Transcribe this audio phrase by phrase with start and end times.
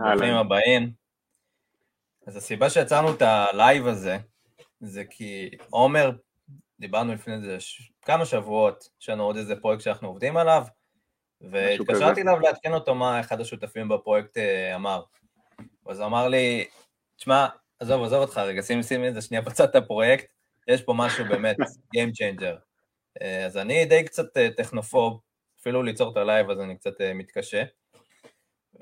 [0.00, 0.92] ברוכים הבאים.
[2.26, 4.16] אז הסיבה שיצרנו את הלייב הזה,
[4.80, 6.10] זה כי עומר,
[6.80, 7.58] דיברנו לפני איזה
[8.02, 10.64] כמה שבועות, יש לנו עוד איזה פרויקט שאנחנו עובדים עליו,
[11.40, 15.02] והתקשרתי אליו לעדכן אותו מה אחד השותפים בפרויקט אה, אמר.
[15.88, 16.64] אז הוא אמר לי,
[17.16, 17.46] תשמע,
[17.78, 20.26] עזוב, עזוב אותך רגע, שים, שים את זה שנייה בצד את הפרויקט,
[20.68, 21.56] יש פה משהו באמת,
[21.96, 22.56] Game Changer.
[23.22, 25.20] אה, אז אני די קצת אה, טכנופוב,
[25.60, 27.62] אפילו ליצור את הלייב אז אני קצת מתקשה.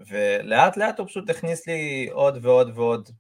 [0.07, 3.11] ולאט לאט הוא פשוט הכניס לי עוד ועוד ועוד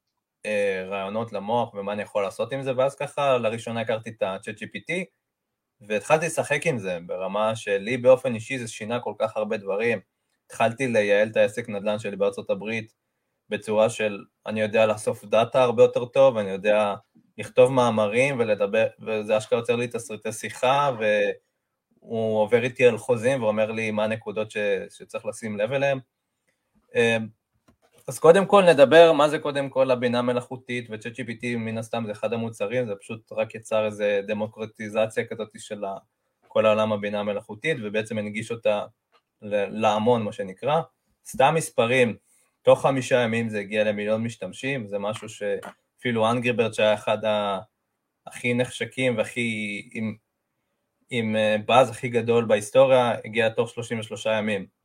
[0.46, 4.62] אה, רעיונות למוח ומה אני יכול לעשות עם זה, ואז ככה לראשונה הכרתי את ה-chat
[4.62, 4.92] GPT,
[5.80, 10.00] והתחלתי לשחק עם זה ברמה שלי באופן אישי זה שינה כל כך הרבה דברים.
[10.46, 12.92] התחלתי לייעל את העסק נדל"ן שלי בארצות הברית
[13.48, 16.94] בצורה של אני יודע לאסוף data הרבה יותר טוב, אני יודע
[17.38, 20.90] לכתוב מאמרים ולדבר, וזה אשכרה יוצר לי תסריטי שיחה,
[22.00, 24.56] והוא עובר איתי על חוזים ואומר לי מה הנקודות ש,
[24.90, 25.98] שצריך לשים לב אליהן.
[26.94, 27.26] אמ,
[28.08, 32.32] אז קודם כל נדבר מה זה קודם כל הבינה מלאכותית, ו-ChatGPT מן הסתם זה אחד
[32.32, 35.84] המוצרים, זה פשוט רק יצר איזה דמוקרטיזציה כזאת של
[36.48, 38.84] כל העולם הבינה המלאכותית, ובעצם הנגיש אותה
[39.42, 40.80] להמון מה שנקרא.
[41.26, 42.16] סתם מספרים,
[42.62, 47.18] תוך חמישה ימים זה הגיע למיליון משתמשים, זה משהו שאפילו אנגריברד שהיה אחד
[48.26, 50.16] הכי נחשקים והכי עם,
[51.10, 54.77] עם אה, באז הכי גדול בהיסטוריה, הגיע תוך 33 ימים.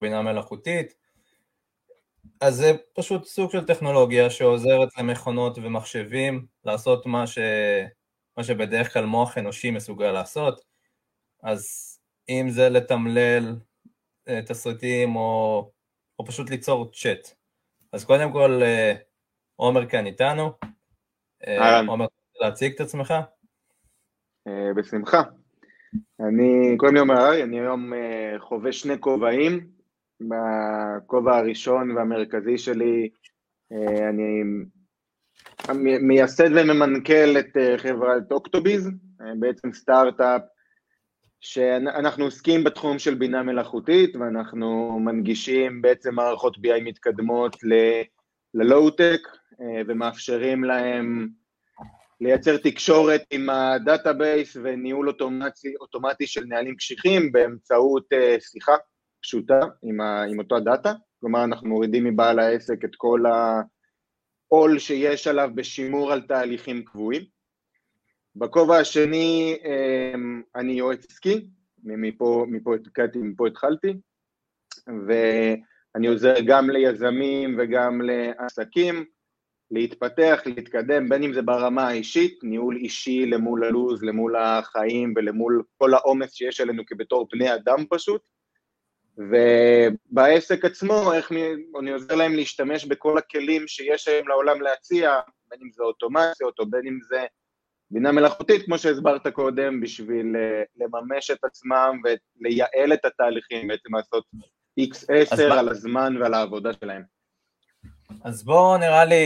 [0.00, 0.94] בינה מלאכותית,
[2.40, 7.38] אז זה פשוט סוג של טכנולוגיה שעוזרת למכונות ומחשבים לעשות מה, ש...
[8.36, 10.60] מה שבדרך כלל מוח אנושי מסוגל לעשות,
[11.42, 11.90] אז
[12.28, 13.56] אם זה לתמלל
[14.28, 15.70] אה, תסריטים או,
[16.18, 17.28] או פשוט ליצור צ'אט.
[17.92, 18.94] אז קודם כל, אה,
[19.56, 20.52] עומר כאן איתנו.
[21.46, 22.06] אה, עומר,
[22.40, 23.14] להציג את עצמך?
[24.76, 25.22] בשמחה.
[26.20, 27.92] אני, קוראים לי עומר ארי, אני היום
[28.38, 29.80] חווה שני כובעים.
[30.20, 33.08] בכובע הראשון והמרכזי שלי
[33.72, 34.42] אה, אני
[36.00, 38.90] מייסד וממנכ"ל את אה, חברת אוקטוביז,
[39.20, 40.42] אה, בעצם סטארט-אפ
[41.40, 47.56] שאנחנו עוסקים בתחום של בינה מלאכותית ואנחנו מנגישים בעצם מערכות BI מתקדמות
[48.54, 49.20] ללואו-טק
[49.86, 51.28] ומאפשרים להם
[52.20, 58.06] לייצר תקשורת עם ה database וניהול אוטומטי, אוטומטי של נהלים קשיחים באמצעות
[58.40, 58.76] שיחה
[59.22, 63.20] פשוטה עם, ה, עם אותו ה data, כלומר אנחנו מורידים מבעל העסק את כל
[64.50, 67.22] העול שיש עליו בשימור על תהליכים קבועים.
[68.36, 71.46] בכובע השני אמ, אני יועץ עסקי,
[71.84, 72.74] מפה, מפה,
[73.14, 73.94] מפה התחלתי,
[74.86, 79.04] ואני עוזר גם ליזמים וגם לעסקים
[79.70, 85.94] להתפתח, להתקדם, בין אם זה ברמה האישית, ניהול אישי למול הלו"ז, למול החיים ולמול כל
[85.94, 88.22] העומס שיש עלינו כבתור בני אדם פשוט,
[89.18, 91.32] ובעסק עצמו, איך
[91.78, 95.20] אני עוזר להם להשתמש בכל הכלים שיש היום לעולם להציע,
[95.50, 97.26] בין אם זה אוטומציות או בין אם זה
[97.90, 104.24] בינה מלאכותית, כמו שהסברת קודם, בשביל אה, לממש את עצמם ולייעל את התהליכים, בעצם לעשות
[104.80, 107.19] X10 על הזמן ועל העבודה שלהם.
[108.24, 109.24] אז בואו נראה לי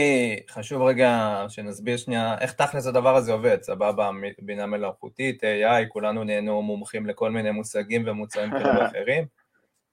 [0.49, 4.09] חשוב רגע שנסביר שנייה איך תכלס הדבר הזה עובד, סבבה,
[4.39, 9.25] בינה מלאכותית, AI, כולנו נהיינו מומחים לכל מיני מושגים ומוצרים כאלה ואחרים.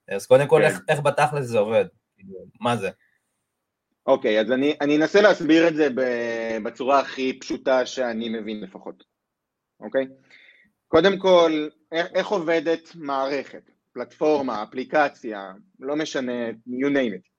[0.07, 0.65] אז קודם כל, כן.
[0.65, 1.85] איך, איך בתכלס זה עובד?
[2.59, 2.89] מה זה?
[4.05, 5.87] אוקיי, אז אני, אני אנסה להסביר את זה
[6.63, 9.03] בצורה הכי פשוטה שאני מבין לפחות,
[9.79, 10.07] אוקיי?
[10.87, 17.32] קודם כל, איך, איך עובדת מערכת, פלטפורמה, אפליקציה, לא משנה, you name it.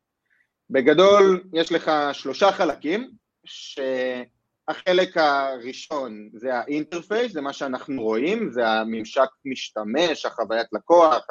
[0.71, 3.11] בגדול, יש לך שלושה חלקים,
[3.45, 11.27] שהחלק הראשון זה האינטרפייס, זה מה שאנחנו רואים, זה הממשק משתמש, החוויית לקוח,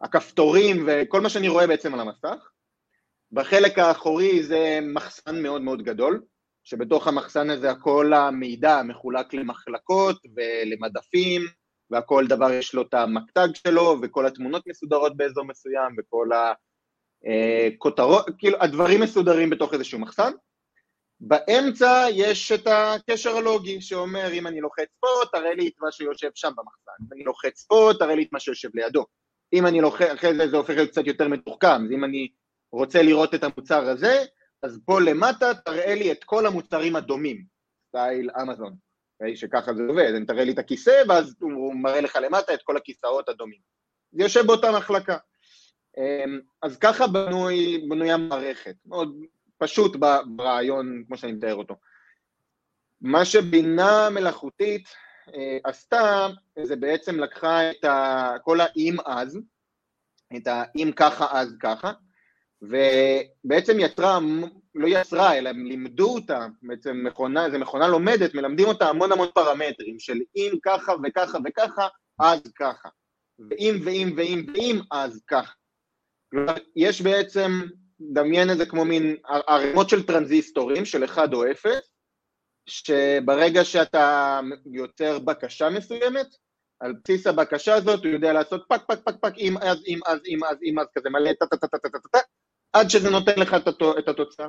[0.00, 2.48] הכפתורים וכל מה שאני רואה בעצם על המסך.
[3.32, 6.22] בחלק האחורי זה מחסן מאוד מאוד גדול,
[6.64, 11.42] שבתוך המחסן הזה כל המידע מחולק למחלקות ולמדפים,
[11.90, 16.28] והכל דבר יש לו את המקטג שלו, וכל התמונות מסודרות באזור מסוים, וכל
[17.24, 20.32] הכותרות, כאילו הדברים מסודרים בתוך איזשהו מחסן.
[21.20, 26.30] באמצע יש את הקשר הלוגי שאומר אם אני לוחץ פה, תראה לי את מה שיושב
[26.34, 29.06] שם במחסן, אם אני לוחץ פה, תראה לי את מה שיושב לידו.
[29.52, 32.28] אם אני לוחץ, אחרי זה זה הופך להיות קצת יותר מתוחכם, אם אני
[32.72, 34.24] רוצה לראות את המוצר הזה,
[34.62, 37.44] אז פה למטה תראה לי את כל המוצרים הדומים,
[37.88, 38.74] סטייל אמזון,
[39.22, 42.62] okay, שככה זה עובד, אני תראה לי את הכיסא, ואז הוא מראה לך למטה את
[42.62, 43.60] כל הכיסאות הדומים.
[44.12, 45.16] זה יושב באותה מחלקה.
[45.96, 49.16] אמ, אז ככה בנוי, בנוי המערכת, מאוד
[49.58, 49.96] פשוט
[50.36, 51.74] ברעיון, כמו שאני מתאר אותו.
[53.00, 54.88] מה שבינה מלאכותית
[55.34, 56.26] אה, עשתה,
[56.62, 59.38] זה בעצם לקחה את ה, כל האם אז,
[60.36, 61.92] את האם ככה אז ככה,
[62.62, 64.18] ובעצם יצרה,
[64.74, 69.98] לא יצרה, אלא לימדו אותה, בעצם מכונה, זו מכונה לומדת, מלמדים אותה המון המון פרמטרים
[69.98, 71.88] של אם ככה וככה וככה,
[72.18, 72.88] אז ככה.
[73.50, 75.52] ואם ואם ואם ואם, אז ככה.
[76.76, 77.50] יש בעצם,
[78.00, 81.70] דמיין את זה כמו מין ערימות של טרנזיסטורים של 1 או 0,
[82.66, 84.40] שברגע שאתה
[84.72, 86.26] יוצר בקשה מסוימת,
[86.80, 90.18] על בסיס הבקשה הזאת הוא יודע לעשות פק פק פק פק אם אז אם אז
[90.26, 92.18] אם אז אם אז כזה מלא טה טה טה טה טה טה
[92.72, 93.56] עד שזה נותן לך
[93.98, 94.48] את התוצאה.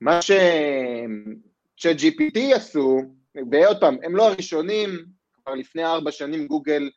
[0.00, 3.00] מה ש-chat GPT עשו,
[3.50, 4.90] ועוד פעם, הם לא הראשונים,
[5.42, 6.90] כבר לפני ארבע שנים גוגל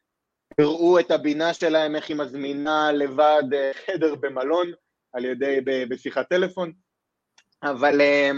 [0.60, 4.72] הראו את הבינה שלהם, איך היא מזמינה לבד אה, חדר במלון
[5.14, 5.60] על ידי,
[5.90, 6.72] בשיחת טלפון,
[7.64, 8.32] אבל אה,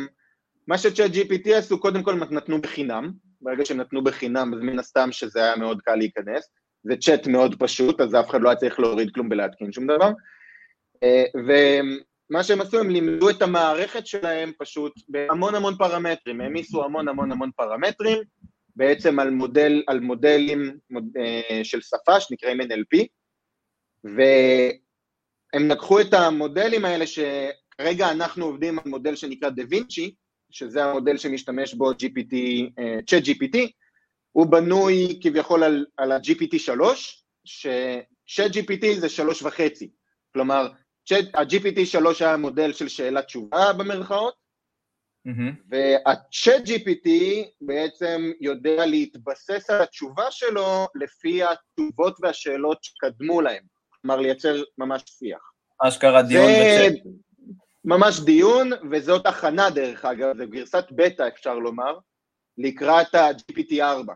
[0.67, 5.11] מה שצ'אט GPT עשו, קודם כל נתנו בחינם, ברגע שהם נתנו בחינם, אז מן הסתם
[5.11, 6.49] שזה היה מאוד קל להיכנס,
[6.83, 10.11] זה צ'אט מאוד פשוט, אז אף אחד לא היה צריך להוריד כלום ולהתקין שום דבר,
[11.03, 17.07] אה, ומה שהם עשו, הם לימדו את המערכת שלהם פשוט בהמון המון פרמטרים, העמיסו המון
[17.07, 18.21] המון המון פרמטרים,
[18.75, 23.05] בעצם על, מודל, על מודלים מוד, אה, של שפה שנקראים NLP,
[24.03, 30.15] והם לקחו את המודלים האלה שכרגע אנחנו עובדים על מודל שנקרא דה וינצ'י,
[30.51, 32.33] שזה המודל שמשתמש בו GPT,
[32.79, 33.57] uh, Chat GPT,
[34.31, 39.89] הוא בנוי כביכול על, על ה-GPT 3, ש-Chat GPT זה שלוש וחצי,
[40.33, 40.67] כלומר
[41.11, 44.44] ה-GPT 3 היה מודל של שאלה תשובה במרכאות,
[45.27, 45.53] Mm-hmm.
[45.69, 47.09] וה-Chat GPT
[47.61, 55.51] בעצם יודע להתבסס על התשובה שלו לפי התשובות והשאלות שקדמו להם, כלומר לייצר ממש שיח.
[55.79, 56.93] אשכרה דיון בצ'אט.
[57.85, 61.97] ממש דיון, וזאת הכנה דרך אגב, זו גרסת בטא אפשר לומר,
[62.57, 64.13] לקראת ה-GPT 4.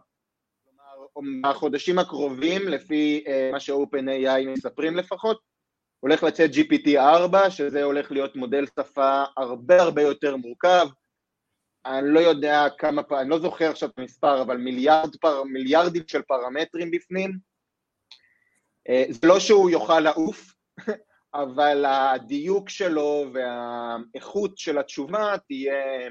[1.14, 5.40] כלומר, בחודשים הקרובים, לפי uh, מה ש-OpenAI מספרים לפחות,
[6.00, 10.88] הולך לצאת GPT 4, שזה הולך להיות מודל שפה הרבה הרבה יותר מורכב,
[11.90, 16.22] אני לא יודע כמה, אני לא זוכר עכשיו את המספר, אבל מיליארד פר, מיליארדים של
[16.22, 17.38] פרמטרים בפנים.
[18.90, 20.54] אה, זה לא שהוא יוכל לעוף,
[21.44, 26.10] אבל הדיוק שלו והאיכות של התשובה תהיה,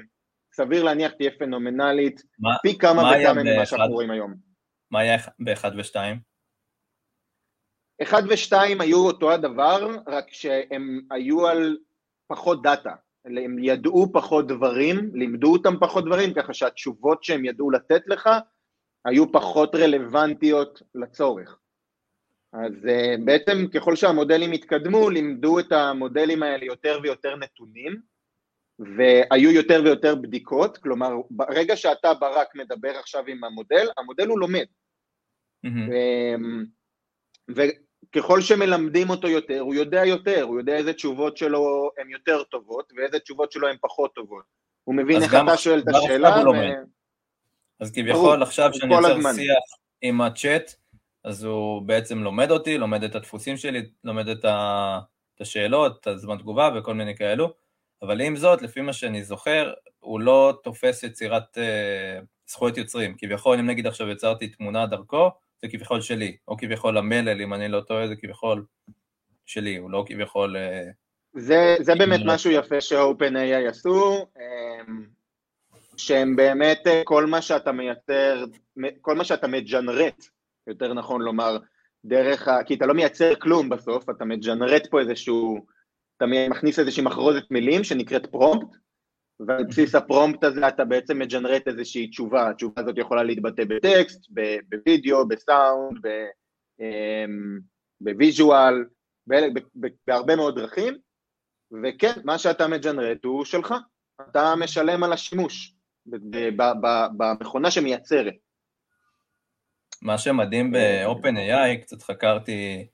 [0.55, 4.35] סביר להניח תהיה פנומנלית, מה, פי כמה וכמה ממה שאנחנו רואים היום.
[4.91, 5.95] מה היה ב-1 ו-2?
[8.03, 11.77] 1 ו-2 היו אותו הדבר, רק שהם היו על
[12.27, 12.95] פחות דאטה.
[13.25, 18.29] הם ידעו פחות דברים, לימדו אותם פחות דברים, ככה שהתשובות שהם ידעו לתת לך
[19.05, 21.59] היו פחות רלוונטיות לצורך.
[22.53, 28.01] אז uh, בעצם ככל שהמודלים התקדמו, לימדו את המודלים האלה יותר ויותר נתונים,
[28.79, 34.65] והיו יותר ויותר בדיקות, כלומר, ברגע שאתה ברק מדבר עכשיו עם המודל, המודל הוא לומד.
[35.65, 35.91] Mm-hmm.
[37.55, 37.61] ו...
[38.11, 42.93] ככל שמלמדים אותו יותר, הוא יודע יותר, הוא יודע איזה תשובות שלו הן יותר טובות
[42.97, 44.43] ואיזה תשובות שלו הן פחות טובות.
[44.83, 46.29] הוא מבין איך אתה שואל את השאלה.
[46.29, 46.55] ו...
[47.79, 50.75] אז כביכול עכשיו שאני יוצר שיח עם הצ'אט,
[51.23, 54.99] אז הוא בעצם לומד אותי, לומד את הדפוסים שלי, לומד את, ה...
[55.35, 57.53] את השאלות, את הזמן תגובה וכל מיני כאלו,
[58.01, 63.15] אבל עם זאת, לפי מה שאני זוכר, הוא לא תופס יצירת uh, זכויות יוצרים.
[63.17, 67.67] כביכול, אם נגיד עכשיו יצרתי תמונה דרכו, זה כביכול שלי, או כביכול המלל, אם אני
[67.67, 68.65] לא טועה, זה כביכול
[69.45, 70.57] שלי, הוא לא כביכול...
[70.57, 70.89] אה,
[71.33, 75.05] זה, זה באמת משהו יפה ש-OpenAI עשו, אמ,
[75.97, 78.45] שהם באמת, אה, כל מה שאתה מייצר,
[79.01, 80.25] כל מה שאתה מג'נרט,
[80.67, 81.57] יותר נכון לומר,
[82.05, 82.63] דרך ה...
[82.63, 85.65] כי אתה לא מייצר כלום בסוף, אתה מג'נרט פה איזשהו,
[86.17, 88.77] אתה מכניס איזושהי מחרוזת מילים שנקראת פרומפט,
[89.47, 94.25] ועל בסיס הפרומפט הזה אתה בעצם מג'נרט איזושהי תשובה, התשובה הזאת יכולה להתבטא בטקסט,
[94.69, 96.05] בווידאו, בסאונד,
[96.79, 97.59] אמ,
[98.01, 98.85] ב visual,
[100.07, 100.97] בהרבה מאוד דרכים,
[101.83, 103.73] וכן, מה שאתה מג'נרט הוא שלך,
[104.29, 105.75] אתה משלם על השימוש
[107.17, 108.33] במכונה שמייצרת.
[110.01, 112.87] מה שמדהים ב-OpenAI, קצת חקרתי,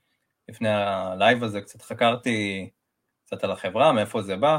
[0.49, 2.69] לפני הלייב הזה, קצת חקרתי
[3.25, 4.57] קצת על החברה, מאיפה זה בא,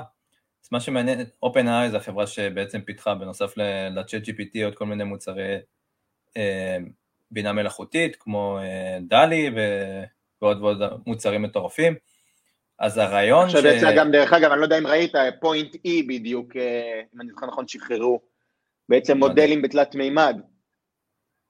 [0.67, 5.57] אז מה שמעניין, OpenAI זה החברה שבעצם פיתחה בנוסף ל-Chat GPT עוד כל מיני מוצרי
[6.37, 6.77] אה,
[7.31, 9.51] בינה מלאכותית, כמו אה, DALL-E
[10.43, 11.95] ועוד ועוד מוצרים מטורפים.
[12.79, 13.55] אז הרעיון ש...
[13.55, 17.31] עכשיו יצא גם, דרך אגב, אני לא יודע אם ראית, Point-E בדיוק, אה, אם אני
[17.31, 18.21] זוכר נכון, שחררו
[18.89, 20.41] בעצם מודלים בתלת מימד.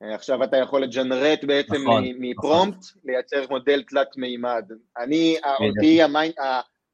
[0.02, 3.02] אה, עכשיו אתה יכול לג'נרט בעצם נכון, מ prompt, נכון.
[3.04, 4.64] לייצר מודל תלת מימד.
[4.98, 6.34] אני, אותי, ה mind,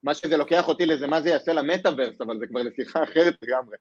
[0.03, 3.77] מה שזה לוקח אותי לזה, מה זה יעשה למטאוורס, אבל זה כבר לשיחה אחרת לגמרי.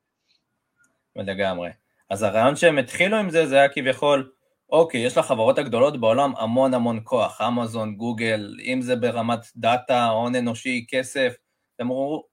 [1.16, 1.70] לגמרי.
[2.10, 4.32] אז הרעיון שהם התחילו עם זה, זה היה כביכול,
[4.70, 10.36] אוקיי, יש לחברות הגדולות בעולם המון המון כוח, אמזון, גוגל, אם זה ברמת דאטה, הון
[10.36, 11.34] אנושי, כסף,
[11.80, 12.28] הם אמרו,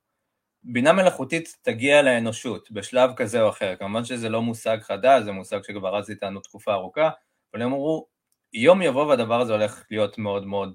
[0.63, 5.59] בינה מלאכותית תגיע לאנושות בשלב כזה או אחר, כמובן שזה לא מושג חדש, זה מושג
[5.63, 7.11] שכבר רץ איתנו תקופה ארוכה,
[7.55, 8.07] אבל הם אמרו,
[8.53, 10.75] יום יבוא והדבר הזה הולך להיות מאוד מאוד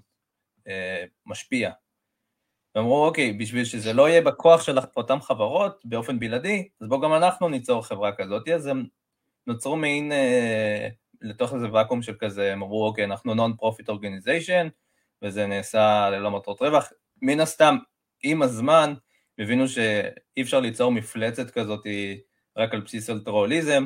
[0.68, 1.72] אה, משפיע.
[2.76, 7.14] ואמרו, אוקיי, בשביל שזה לא יהיה בכוח של אותן חברות באופן בלעדי, אז בואו גם
[7.14, 8.86] אנחנו ניצור חברה כזאת, אז הם
[9.48, 10.88] נוצרו מעין, אה,
[11.22, 14.70] לתוך איזה ואקום של כזה, הם אמרו, אוקיי, אנחנו non-profit organization,
[15.22, 16.92] וזה נעשה ללא מטרות רווח.
[17.22, 17.78] מן הסתם,
[18.24, 18.94] עם הזמן,
[19.40, 21.88] הבינו שאי אפשר ליצור מפלצת כזאת
[22.58, 23.86] רק על בסיס אלטרואליזם,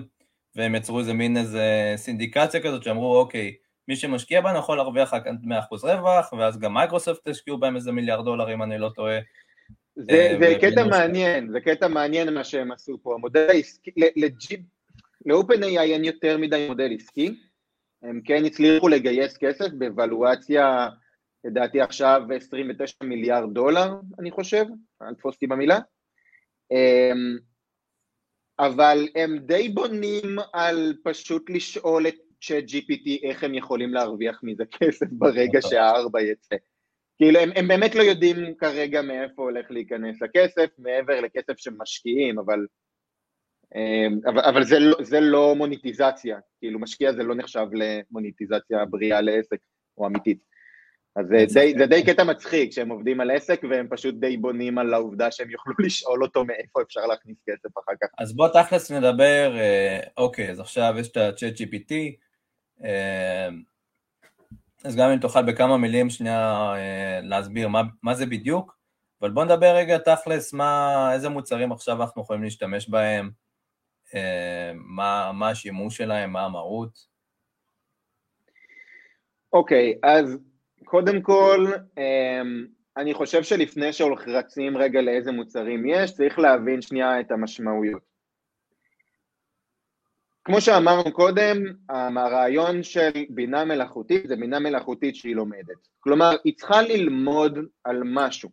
[0.55, 3.55] והם יצרו איזה מין איזה סינדיקציה כזאת שאמרו, אוקיי,
[3.87, 5.29] מי שמשקיע בנו יכול להרוויח רק 100%
[5.83, 9.19] רווח, ואז גם מייקרוסופט השקיעו בהם איזה מיליארד דולר, אם אני לא טועה.
[9.95, 13.15] זה, אה, זה קטע מעניין, זה קטע מעניין מה שהם עשו פה.
[13.15, 13.91] המודל העסקי,
[15.25, 17.35] ל-OpenAI אין יותר מדי מודל עסקי,
[18.03, 20.87] הם כן הצליחו לגייס כסף בוולואציה,
[21.43, 24.65] לדעתי עכשיו 29 מיליארד דולר, אני חושב,
[25.01, 25.79] אל תפוס אותי במילה.
[26.71, 27.37] אמ,
[28.59, 34.63] אבל הם די בונים על פשוט לשאול את צ'אט GPT איך הם יכולים להרוויח מזה
[34.65, 35.71] כסף ברגע נכון.
[35.71, 36.55] שהארבע יצא.
[37.17, 42.65] כאילו הם, הם באמת לא יודעים כרגע מאיפה הולך להיכנס הכסף, מעבר לכסף שמשקיעים, אבל,
[43.75, 49.21] אמ, אבל, אבל זה, לא, זה לא מוניטיזציה, כאילו משקיע זה לא נחשב למוניטיזציה בריאה
[49.21, 49.59] לעסק
[49.97, 50.47] או אמיתית.
[51.15, 54.77] אז זה די, זה די קטע מצחיק שהם עובדים על עסק והם פשוט די בונים
[54.77, 58.07] על העובדה שהם יוכלו לשאול אותו מאיפה אפשר להכניס כסף אחר כך.
[58.17, 61.93] אז בוא תכלס נדבר, אה, אוקיי, אז עכשיו יש את ה-chat GPT,
[64.83, 68.77] אז גם אם תוכל בכמה מילים שנייה אה, להסביר מה, מה זה בדיוק,
[69.21, 73.29] אבל בוא נדבר רגע תכלס מה, איזה מוצרים עכשיו אנחנו יכולים להשתמש בהם,
[74.73, 77.17] מה, מה השימוש שלהם, מה המהות.
[79.53, 80.37] אוקיי, okay, אז
[80.85, 81.67] קודם כל,
[81.97, 82.67] אמ,
[82.97, 88.16] אני חושב שלפני שרצים רגע לאיזה מוצרים יש, צריך להבין שנייה את המשמעויות.
[90.47, 91.57] כמו שאמרנו קודם,
[91.89, 95.87] הרעיון של בינה מלאכותית זה בינה מלאכותית שהיא לומדת.
[95.99, 98.49] כלומר, היא צריכה ללמוד על משהו.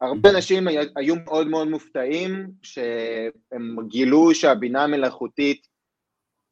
[0.00, 5.66] הרבה אנשים היו מאוד מאוד מופתעים שהם גילו שהבינה המלאכותית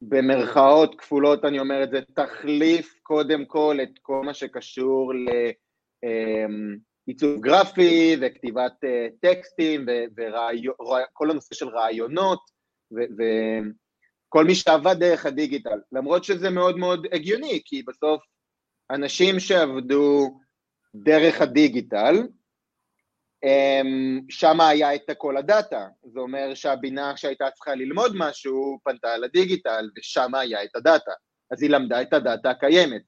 [0.01, 5.13] במרכאות כפולות אני אומר את זה, תחליף קודם כל את כל מה שקשור
[7.07, 9.85] לעיצוב גרפי וכתיבת אה, טקסטים
[10.17, 12.39] וכל הנושא של רעיונות
[14.33, 18.23] וכל מי שעבד דרך הדיגיטל, למרות שזה מאוד מאוד הגיוני, כי בסוף
[18.91, 20.39] אנשים שעבדו
[20.95, 22.15] דרך הדיגיטל,
[24.29, 30.35] שם היה את כל הדאטה, זה אומר שהבינה שהייתה צריכה ללמוד משהו פנתה לדיגיטל ושם
[30.35, 31.11] היה את הדאטה,
[31.51, 33.01] אז היא למדה את הדאטה הקיימת,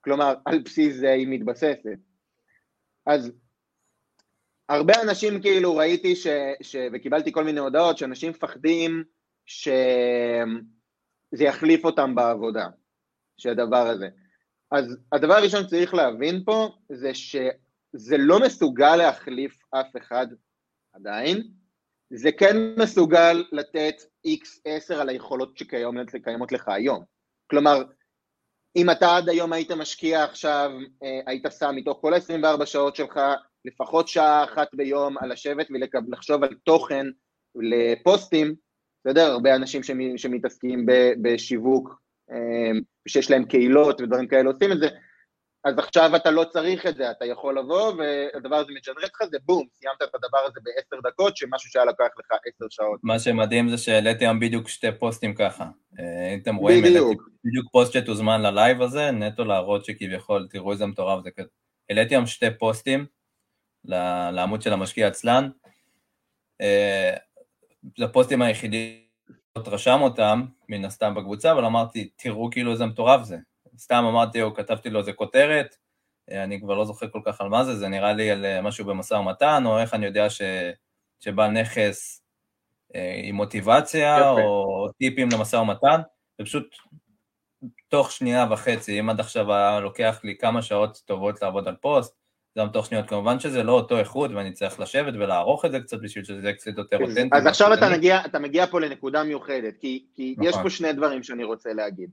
[0.00, 1.98] כלומר על בסיס זה היא מתבססת.
[3.06, 3.32] אז
[4.68, 6.26] הרבה אנשים כאילו ראיתי ש,
[6.62, 9.04] ש, וקיבלתי כל מיני הודעות שאנשים מפחדים
[9.46, 10.54] שזה
[11.44, 12.68] יחליף אותם בעבודה,
[13.36, 14.08] שהדבר הזה.
[14.70, 17.36] אז הדבר הראשון שצריך להבין פה זה ש...
[17.92, 20.26] זה לא מסוגל להחליף אף אחד
[20.92, 21.42] עדיין,
[22.10, 23.94] זה כן מסוגל לתת
[24.26, 27.04] x10 על היכולות שקיימות לך היום.
[27.50, 27.82] כלומר,
[28.76, 30.70] אם אתה עד היום היית משקיע עכשיו,
[31.02, 33.20] אה, היית שם מתוך כל ה-24 שעות שלך
[33.64, 37.06] לפחות שעה אחת ביום על לשבת ולחשוב על תוכן
[37.54, 38.54] לפוסטים,
[39.04, 39.32] בסדר?
[39.32, 39.82] הרבה אנשים
[40.16, 40.86] שמתעסקים
[41.22, 44.88] בשיווק, אה, ושיש להם קהילות ודברים כאלה עושים את זה,
[45.64, 49.36] אז עכשיו אתה לא צריך את זה, אתה יכול לבוא והדבר הזה מג'נרט לך, זה
[49.44, 53.00] בום, סיימת את הדבר הזה בעשר דקות, שמשהו שהיה לקח לך עשר שעות.
[53.02, 55.64] מה שמדהים זה שהעליתי היום בדיוק שתי פוסטים ככה.
[55.98, 57.00] אה, אם אתם רואים, העליתי
[57.44, 61.48] בדיוק פוסט שתוזמן ללייב הזה, נטו להראות שכביכול, תראו איזה מטורף זה כזה.
[61.90, 63.06] העליתי היום שתי פוסטים
[64.32, 65.48] לעמוד של המשקיע עצלן.
[67.98, 69.02] זה הפוסטים היחידים,
[69.58, 73.36] רשם אותם, מן הסתם בקבוצה, אבל אמרתי, תראו כאילו איזה מטורף זה.
[73.78, 75.76] סתם אמרתי או כתבתי לו איזה כותרת,
[76.30, 78.62] אה, אני כבר לא זוכר כל כך על מה זה, זה נראה לי על אה,
[78.62, 80.42] משהו במשא ומתן, או איך אני יודע ש,
[81.20, 82.22] שבעל נכס
[82.94, 84.42] אה, עם מוטיבציה, יפה.
[84.42, 86.00] או טיפים למשא ומתן,
[86.40, 86.76] ופשוט
[87.88, 92.21] תוך שנייה וחצי, אם עד עכשיו היה לוקח לי כמה שעות טובות לעבוד על פוסט,
[92.58, 96.00] גם תוך שניות, כמובן שזה לא אותו איכות ואני צריך לשבת ולערוך את זה קצת
[96.02, 97.36] בשביל שזה יהיה קצת יותר אותנטי.
[97.36, 100.48] אז עכשיו אתה מגיע, אתה מגיע פה לנקודה מיוחדת, כי, כי נכון.
[100.48, 102.10] יש פה שני דברים שאני רוצה להגיד.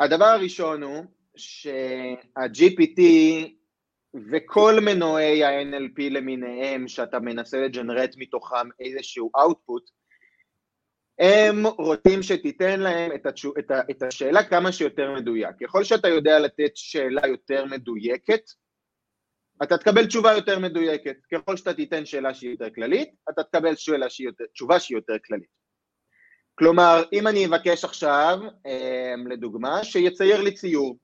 [0.00, 1.04] הדבר הראשון הוא
[1.36, 3.00] שה-GPT
[4.30, 9.90] וכל מנועי ה-NLP למיניהם שאתה מנסה לג'נרט מתוכם איזשהו output,
[11.18, 15.56] הם רוצים שתיתן להם את, התשו, את, ה, את השאלה כמה שיותר מדויק.
[15.60, 18.42] ככל שאתה יודע לתת שאלה יותר מדויקת,
[19.62, 21.16] אתה תקבל תשובה יותר מדויקת.
[21.32, 25.16] ככל שאתה תיתן שאלה שהיא יותר כללית, אתה תקבל שאלה שהיא יותר, תשובה שהיא יותר
[25.26, 25.58] כללית.
[26.54, 30.98] כלומר, אם אני אבקש עכשיו, אמ, לדוגמה, שיצייר לי ציור,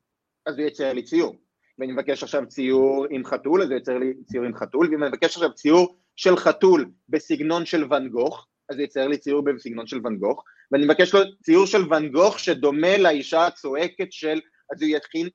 [0.46, 1.36] אז הוא יצייר לי ציור.
[1.78, 5.10] ואני מבקש עכשיו ציור עם חתול, אז הוא יצייר לי ציור עם חתול, ואם אני
[5.10, 9.86] מבקש עכשיו ציור של חתול בסגנון של ואן גוך, אז הוא יצייר לי ציור בסגנון
[9.86, 14.40] של ואן גוך, ואני מבקש לו ציור של ואן גוך שדומה לאישה הצועקת של,
[14.72, 15.28] אז הוא יכין,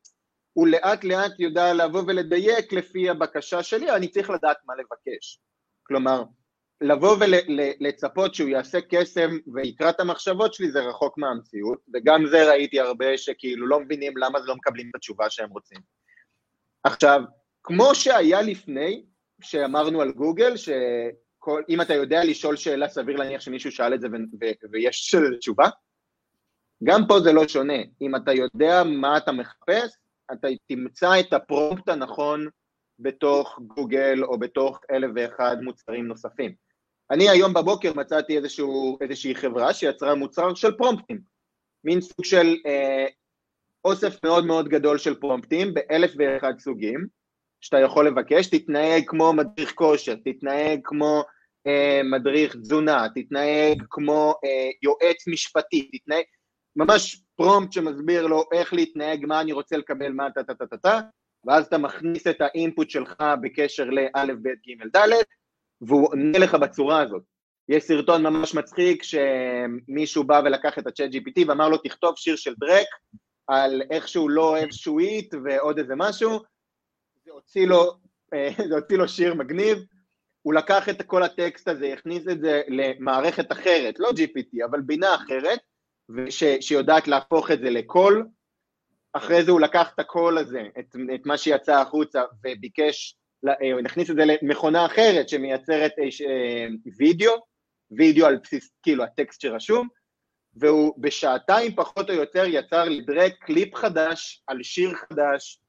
[0.60, 5.39] הוא לאט לאט יודע לבוא ולדייק לפי הבקשה שלי, אני צריך לדעת מה לבקש.
[5.84, 6.24] כלומר,
[6.82, 12.80] לבוא ולצפות שהוא יעשה קסם ויקרא את המחשבות שלי זה רחוק מהמציאות, וגם זה ראיתי
[12.80, 15.80] הרבה שכאילו לא מבינים למה לא מקבלים את התשובה שהם רוצים.
[16.84, 17.22] עכשיו,
[17.63, 19.06] כמו שהיה לפני,
[19.42, 24.08] שאמרנו על גוגל, שאם אתה יודע לשאול שאלה, סביר להניח שמישהו שאל את זה
[24.72, 25.70] ויש תשובה,
[26.84, 27.78] גם פה זה לא שונה.
[28.01, 29.98] אם אתה יודע מה אתה מחפש,
[30.34, 32.48] אתה תמצא את הפרומפט הנכון
[33.00, 36.54] בתוך גוגל או בתוך אלף ואחד מוצרים נוספים.
[37.12, 41.20] אני היום בבוקר מצאתי איזשהו, איזושהי חברה שיצרה מוצר של פרומפטים,
[41.84, 43.06] מין סוג של אה,
[43.86, 47.08] אוסף מאוד מאוד גדול של פרומפטים באלף ואחד סוגים,
[47.62, 51.24] שאתה יכול לבקש, תתנהג כמו מדריך כושר, תתנהג כמו
[51.68, 56.24] אה, מדריך תזונה, תתנהג כמו אה, יועץ משפטי, תתנהג,
[56.80, 61.00] ממש פרומפט שמסביר לו איך להתנהג, מה אני רוצה לקבל, מה טה טה טה טה,
[61.46, 65.26] ואז אתה מכניס את האינפוט שלך בקשר לאלף, בית, גימל, דלת,
[65.82, 67.24] והוא עונה לך בצורה הזאת.
[67.70, 72.54] יש סרטון ממש מצחיק שמישהו בא ולקח את ה-chat GPT ואמר לו תכתוב שיר של
[72.60, 72.88] דרק
[73.48, 76.39] על איך שהוא לא אוהב שועית ועוד איזה משהו,
[77.26, 77.92] זה הוציא לו,
[78.34, 79.78] אה, זה הוציא לו שיר מגניב,
[80.42, 85.15] הוא לקח את כל הטקסט הזה, הכניס את זה למערכת אחרת, לא GPT, אבל בינה
[85.15, 85.60] אחרת,
[86.30, 88.28] ש, שיודעת להפוך את זה לקול,
[89.13, 93.15] אחרי זה הוא לקח את הקול הזה, את, את מה שיצא החוצה, וביקש
[93.48, 96.67] אה, נכניס את זה למכונה אחרת שמייצרת אה, אה,
[96.98, 97.32] וידאו,
[97.98, 99.88] וידאו על בסיס כאילו הטקסט שרשום,
[100.56, 105.62] והוא בשעתיים פחות או יותר יצר לדרק קליפ חדש על שיר חדש,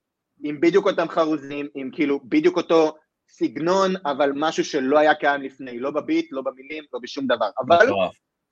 [0.42, 2.96] עם בדיוק אותם חרוזים, עם כאילו בדיוק אותו
[3.29, 7.87] סגנון, אבל משהו שלא היה קיים לפני, לא בביט, לא במילים, לא בשום דבר, אבל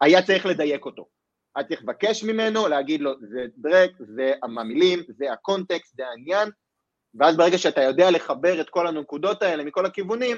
[0.00, 1.17] היה צריך לדייק אותו.
[1.58, 6.48] היה צריך לבקש ממנו, להגיד לו, זה דרק, זה המילים, זה הקונטקסט, זה העניין,
[7.14, 10.36] ואז ברגע שאתה יודע לחבר את כל הנקודות האלה מכל הכיוונים,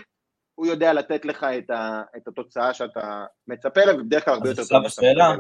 [0.55, 4.63] הוא יודע לתת לך את, ה, את התוצאה שאתה מצפה לה, ובדרך כלל הרבה יותר
[4.69, 4.77] טוב.
[4.77, 5.35] אז עכשיו השאלה,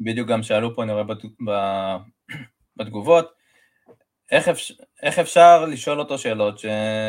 [0.00, 1.50] בדיוק גם שאלו פה, אני רואה בת, ב,
[2.76, 3.32] בתגובות,
[4.30, 6.66] איך, אפשר, איך אפשר לשאול אותו שאלות, ש,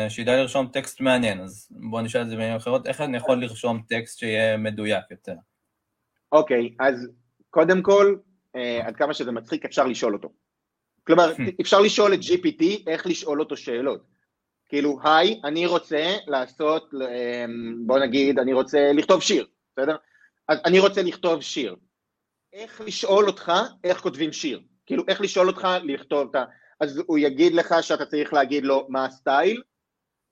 [0.08, 3.82] שידע לרשום טקסט מעניין, אז בואו נשאל את זה במילים אחרות, איך אני יכול לרשום
[3.88, 5.34] טקסט שיהיה מדויק יותר?
[6.32, 7.08] אוקיי, okay, אז
[7.50, 8.16] קודם כל,
[8.56, 10.28] אה, עד כמה שזה מצחיק, אפשר לשאול אותו.
[11.06, 11.42] כלומר, hmm.
[11.60, 14.10] אפשר לשאול את GPT איך לשאול אותו שאלות.
[14.70, 19.96] כאילו, היי, אני רוצה לעשות, אמ, בוא נגיד, אני רוצה לכתוב שיר, בסדר?
[20.48, 21.76] אז אני רוצה לכתוב שיר.
[22.52, 23.52] איך לשאול אותך
[23.84, 24.60] איך כותבים שיר?
[24.86, 26.44] כאילו, איך לשאול אותך לכתוב את ה...
[26.80, 29.62] אז הוא יגיד לך שאתה צריך להגיד לו מה הסטייל,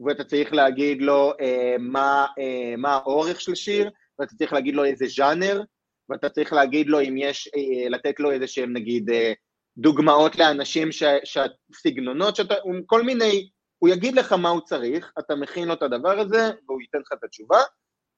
[0.01, 4.85] ואתה צריך להגיד לו אה, מה, אה, מה האורך של שיר, ואתה צריך להגיד לו
[4.85, 5.63] איזה ז'אנר,
[6.09, 9.33] ואתה צריך להגיד לו אם יש, אה, לתת לו איזה שהם נגיד אה,
[9.79, 10.89] דוגמאות לאנשים
[11.25, 12.55] שהסגנונות, שאתה,
[12.87, 16.81] כל מיני, הוא יגיד לך מה הוא צריך, אתה מכין לו את הדבר הזה והוא
[16.81, 17.59] ייתן לך את התשובה,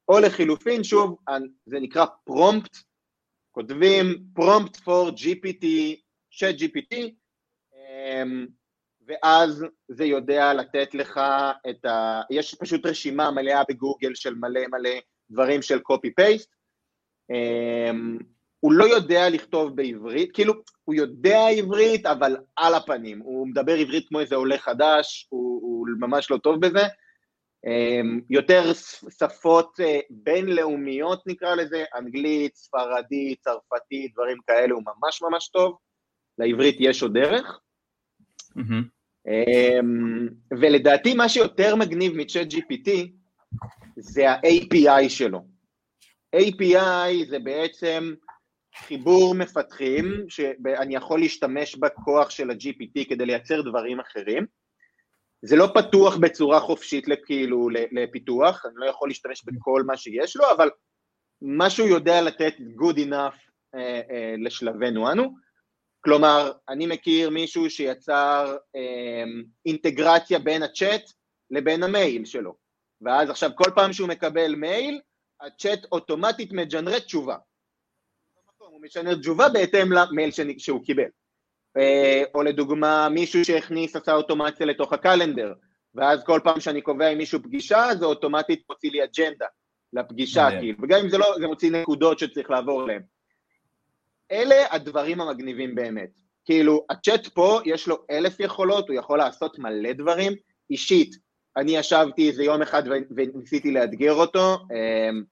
[0.08, 1.18] או לחילופין, שוב,
[1.66, 2.76] זה נקרא פרומפט,
[3.50, 5.66] כותבים פרומפט for GPT,
[6.32, 6.94] chat GPT,
[9.06, 11.20] ואז זה יודע לתת לך
[11.70, 12.20] את ה...
[12.30, 14.90] יש פשוט רשימה מלאה בגוגל של מלא מלא
[15.30, 16.59] דברים של copy-paste, אמ,
[18.60, 24.08] הוא לא יודע לכתוב בעברית, כאילו, הוא יודע עברית, אבל על הפנים, הוא מדבר עברית
[24.08, 26.82] כמו איזה עולה חדש, הוא, הוא ממש לא טוב בזה.
[27.66, 28.72] אמ, יותר
[29.18, 35.76] שפות אה, בינלאומיות נקרא לזה, אנגלית, ספרדית, צרפתית, דברים כאלה, הוא ממש ממש טוב.
[36.38, 37.60] לעברית יש עוד דרך.
[38.58, 39.00] Mm-hmm.
[40.60, 42.90] ולדעתי מה שיותר מגניב מצ'אט GPT
[43.96, 45.44] זה ה-API שלו.
[46.36, 48.14] API זה בעצם
[48.74, 54.46] חיבור מפתחים, שאני יכול להשתמש בכוח של ה-GPT כדי לייצר דברים אחרים.
[55.42, 60.50] זה לא פתוח בצורה חופשית לכאילו לפיתוח, אני לא יכול להשתמש בכל מה שיש לו,
[60.50, 60.70] אבל
[61.42, 65.34] מה שהוא יודע לתת good enough אה, אה, לשלבנו אנו.
[66.00, 69.24] כלומר, אני מכיר מישהו שיצר אה,
[69.66, 71.02] אינטגרציה בין הצ'אט
[71.50, 72.54] לבין המייל שלו,
[73.00, 75.00] ואז עכשיו כל פעם שהוא מקבל מייל,
[75.40, 77.36] הצ'אט אוטומטית מג'נרט תשובה.
[78.58, 81.08] הוא משנה תשובה בהתאם למייל שהוא קיבל.
[81.76, 85.52] אה, או לדוגמה, מישהו שהכניס עשה אוטומציה לתוך הקלנדר,
[85.94, 89.46] ואז כל פעם שאני קובע עם מישהו פגישה, זה אוטומטית מוציא לי אג'נדה
[89.92, 93.02] לפגישה, כאילו, וגם אם זה לא, זה מוציא נקודות שצריך לעבור אליהן.
[94.32, 96.10] אלה הדברים המגניבים באמת.
[96.44, 100.32] כאילו, הצ'אט פה, יש לו אלף יכולות, הוא יכול לעשות מלא דברים.
[100.70, 101.16] אישית,
[101.56, 102.82] אני ישבתי איזה יום אחד
[103.16, 105.22] וניסיתי לאתגר אותו, אמ,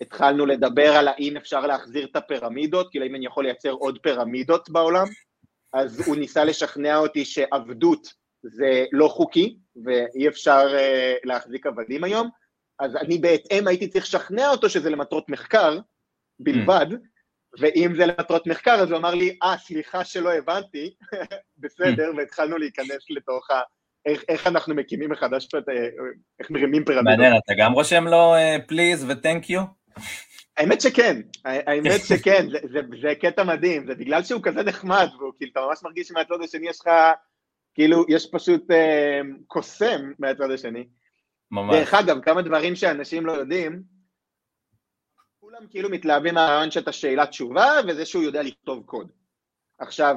[0.00, 4.70] התחלנו לדבר על האם אפשר להחזיר את הפירמידות, כאילו אם אני יכול לייצר עוד פירמידות
[4.70, 5.06] בעולם,
[5.72, 8.08] אז הוא ניסה לשכנע אותי שעבדות
[8.42, 12.28] זה לא חוקי, ואי אפשר uh, להחזיק עבדים היום,
[12.78, 15.78] אז אני בהתאם הייתי צריך לשכנע אותו שזה למטרות מחקר
[16.40, 16.96] בלבד, mm.
[17.60, 20.94] ואם זה למטרות מחקר, אז הוא אמר לי, אה, סליחה שלא הבנתי,
[21.58, 22.16] בסדר, mm.
[22.16, 23.60] והתחלנו להיכנס לתוך ה...
[24.06, 25.60] איך, איך אנחנו מקימים מחדש, אה,
[26.40, 27.18] איך מרימים פירמידות.
[27.18, 28.34] מעניין, אתה גם רושם לו
[28.66, 29.60] פליז ו-thank you?
[30.56, 35.32] האמת שכן, האמת שכן, זה, זה, זה קטע מדהים, זה בגלל שהוא כזה נחמד, והוא
[35.36, 36.90] כאילו, אתה ממש מרגיש שמהצד השני יש לך,
[37.74, 40.84] כאילו, יש פשוט אה, קוסם מהצד השני.
[41.50, 41.76] ממש.
[41.76, 43.82] דרך אגב, כמה דברים שאנשים לא יודעים,
[45.40, 49.12] כולם כאילו מתלהבים מהרעיון שאתה שאלת תשובה, וזה שהוא יודע לכתוב קוד.
[49.78, 50.16] עכשיו,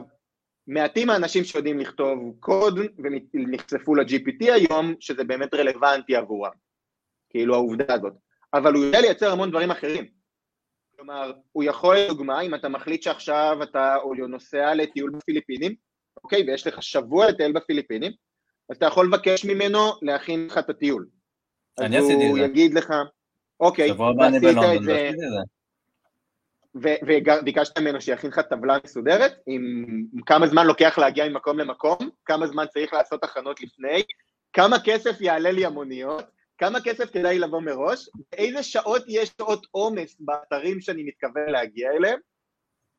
[0.70, 2.80] מעטים האנשים שיודעים לכתוב קוד
[3.34, 6.52] ונחשפו ל-GPT היום, שזה באמת רלוונטי עבורם,
[7.30, 8.14] כאילו העובדה הזאת.
[8.54, 10.06] אבל הוא יודע לייצר המון דברים אחרים.
[10.96, 13.96] כלומר, הוא יכול, לדוגמה, אם אתה מחליט שעכשיו אתה
[14.28, 15.76] נוסע לטיול בפיליפינים,
[16.24, 18.12] אוקיי, ויש לך שבוע לטייל בפיליפינים,
[18.70, 21.08] אז אתה יכול לבקש ממנו להכין לך את הטיול.
[21.80, 22.26] אני עשיתי את זה.
[22.26, 22.94] אז הוא יגיד לך,
[23.60, 24.44] אוקיי, ועשית
[24.78, 25.12] את זה,
[26.76, 29.86] וביקשת ממנו שיכין לך טבלה מסודרת, עם
[30.26, 34.04] כמה זמן לוקח להגיע ממקום למקום, כמה זמן צריך לעשות הכנות לפני,
[34.54, 36.26] כמה כסף יעלה לי המוניות,
[36.58, 42.20] כמה כסף כדאי לבוא מראש, באיזה שעות יש שעות עומס באתרים שאני מתכוון להגיע אליהם.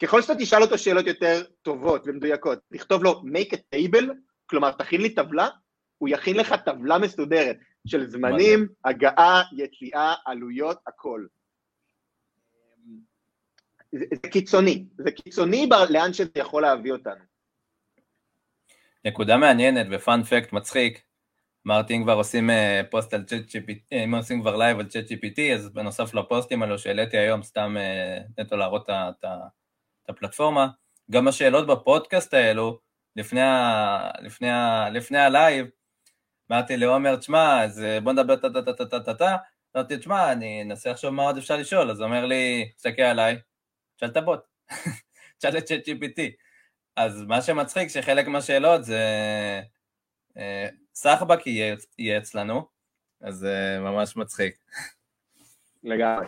[0.03, 4.05] ככל שאתה תשאל אותו שאלות יותר טובות ומדויקות, תכתוב לו make a table,
[4.47, 5.49] כלומר תכין לי טבלה,
[5.99, 7.57] הוא יכין לך טבלה מסודרת
[7.87, 11.25] של זמנים, הגעה, יציאה, עלויות, הכל.
[13.93, 17.25] זה, קיצוני, זה קיצוני לאן שזה יכול להביא אותנו.
[19.05, 21.03] נקודה מעניינת ו fun fact מצחיק,
[21.67, 24.87] אמרתי אם כבר עושים אה, פוסט על Chat GPT, אה, אם עושים כבר לייב על
[24.87, 29.25] Chat GPT, אז בנוסף לפוסטים האלו שהעליתי היום, סתם אה, נטו להראות את
[30.09, 30.69] הפלטפורמה,
[31.11, 32.79] גם השאלות בפודקאסט האלו,
[33.17, 35.67] לפני, ה, לפני, ה, לפני הלייב,
[36.53, 39.37] אמרתי לעומר, תשמע, אז בוא נדבר טה-טה-טה-טה-טה,
[39.77, 43.39] אמרתי, תשמע, אני אנסה לחשוב מה עוד אפשר לשאול, אז הוא אומר לי, תסתכל עליי,
[44.01, 44.41] תשאל את הבוט,
[45.39, 46.21] תשאל את צ'אט GPT.
[46.97, 49.01] אז מה שמצחיק, שחלק מהשאלות זה...
[50.95, 52.63] סחבק יהיה, יהיה אצלנו,
[53.21, 54.55] אז זה uh, ממש מצחיק.
[55.85, 56.27] לגמרי.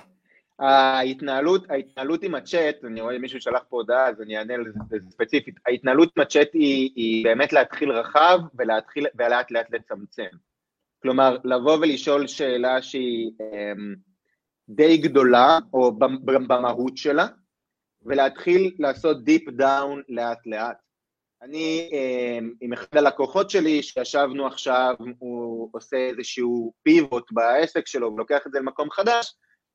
[0.58, 5.54] ההתנהלות, ההתנהלות עם הצ'אט, אני רואה מישהו שלח פה הודעה, אז אני אענה לזה ספציפית,
[5.66, 10.37] ההתנהלות עם הצ'אט היא, היא באמת להתחיל רחב ולהתחיל, ולאט לאט לצמצם.
[11.02, 13.98] כלומר, לבוא ולשאול שאלה שהיא um,
[14.68, 17.26] די גדולה, או במהות שלה,
[18.06, 20.76] ולהתחיל לעשות deep down לאט לאט.
[21.42, 28.46] אני אמ, עם אחד הלקוחות שלי, שישבנו עכשיו, הוא עושה איזשהו פיבוט בעסק שלו ולוקח
[28.46, 29.34] את זה למקום חדש,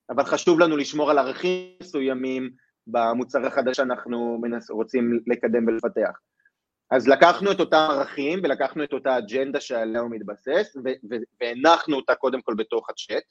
[0.10, 2.50] אבל חשוב לנו לשמור על ערכים מסוימים
[2.88, 6.20] במוצר החדש שאנחנו מנס, רוצים לקדם ולפתח.
[6.92, 10.76] אז לקחנו את אותם ערכים ולקחנו את אותה אג'נדה שעליה הוא מתבסס,
[11.42, 13.24] והנחנו אותה קודם כל בתוך הצ'אט,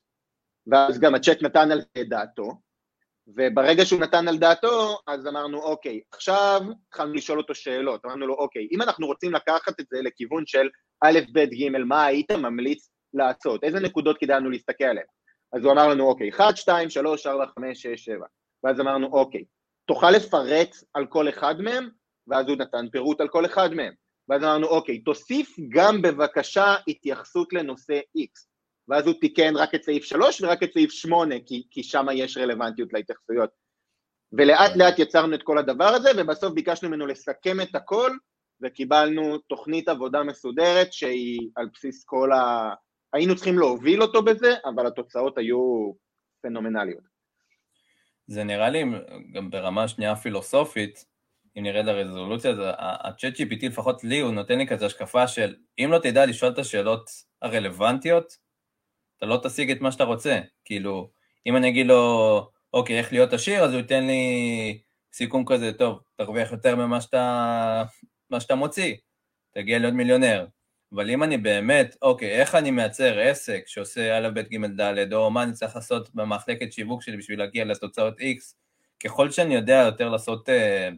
[0.67, 2.61] ואז גם הצ'אט נתן על זה דעתו,
[3.27, 8.35] וברגע שהוא נתן על דעתו, אז אמרנו, אוקיי, עכשיו התחלנו לשאול אותו שאלות, אמרנו לו,
[8.35, 10.69] אוקיי, אם אנחנו רוצים לקחת את זה לכיוון של
[11.05, 13.65] א', ב', ג', מה היית ממליץ לעשות?
[13.65, 15.07] איזה נקודות כדאי לנו להסתכל עליהן?
[15.53, 18.27] אז הוא אמר לנו, אוקיי, 1, 2, 3, 4, 5, 6, 7.
[18.65, 19.45] ואז אמרנו, אוקיי,
[19.87, 21.89] תוכל לפרט על כל אחד מהם?
[22.29, 23.93] ואז הוא נתן פירוט על כל אחד מהם.
[24.29, 28.47] ואז אמרנו, אוקיי, תוסיף גם בבקשה התייחסות לנושא X.
[28.89, 32.37] ואז הוא תיקן רק את סעיף 3 ורק את סעיף 8, כי, כי שם יש
[32.37, 33.51] רלוונטיות להתייחסויות.
[34.33, 34.79] ולאט כן.
[34.79, 38.11] לאט יצרנו את כל הדבר הזה, ובסוף ביקשנו ממנו לסכם את הכל,
[38.63, 42.71] וקיבלנו תוכנית עבודה מסודרת שהיא על בסיס כל ה...
[43.13, 45.93] היינו צריכים להוביל אותו בזה, אבל התוצאות היו
[46.43, 47.17] פנומנליות.
[48.27, 48.83] זה נראה לי
[49.33, 51.05] גם ברמה שנייה פילוסופית,
[51.59, 55.99] אם נרד לרזולוציה, ה-chat GPT לפחות לי, הוא נותן לי כזה השקפה של אם לא
[55.99, 57.11] תדע לשאול את השאלות
[57.43, 58.46] הרלוונטיות,
[59.19, 60.41] אתה לא תשיג את מה שאתה רוצה.
[60.65, 61.11] כאילו,
[61.47, 66.01] אם אני אגיד לו, אוקיי, איך להיות עשיר, אז הוא ייתן לי סיכום כזה, טוב,
[66.17, 67.85] תרוויח יותר ממה שאתה,
[68.39, 68.95] שאתה מוציא,
[69.55, 70.47] תגיע להיות מיליונר.
[70.93, 75.31] אבל אם אני באמת, אוקיי, איך אני מייצר עסק שעושה א', ב', ג', ד', או
[75.31, 78.55] מה אני צריך לעשות במחלקת שיווק שלי בשביל להגיע לתוצאות X,
[79.05, 80.89] ככל שאני יודע יותר לעשות, אה,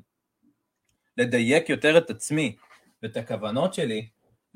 [1.16, 2.56] לדייק יותר את עצמי
[3.02, 4.08] ואת הכוונות שלי,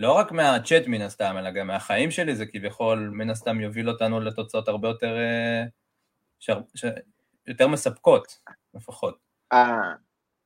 [0.02, 4.20] לא רק מהצ'אט מן הסתם, אלא גם מהחיים שלי, זה כביכול מן הסתם יוביל אותנו
[4.20, 5.64] לתוצאות הרבה יותר, אה,
[6.40, 6.50] ש...
[6.74, 6.84] ש...
[7.46, 8.38] יותר מספקות,
[8.74, 9.18] לפחות.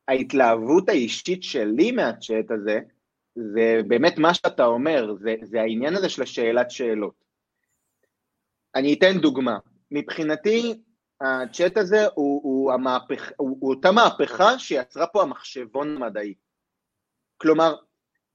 [0.08, 2.80] ההתלהבות האישית שלי מהצ'אט הזה,
[3.34, 7.24] זה באמת מה שאתה אומר, זה, זה העניין הזה של השאלת שאלות.
[8.74, 9.58] אני אתן דוגמה.
[9.90, 10.82] מבחינתי,
[11.20, 16.34] הצ'אט הזה הוא, הוא, המהפך, הוא, הוא אותה מהפכה שיצרה פה המחשבון המדעי.
[17.36, 17.74] כלומר,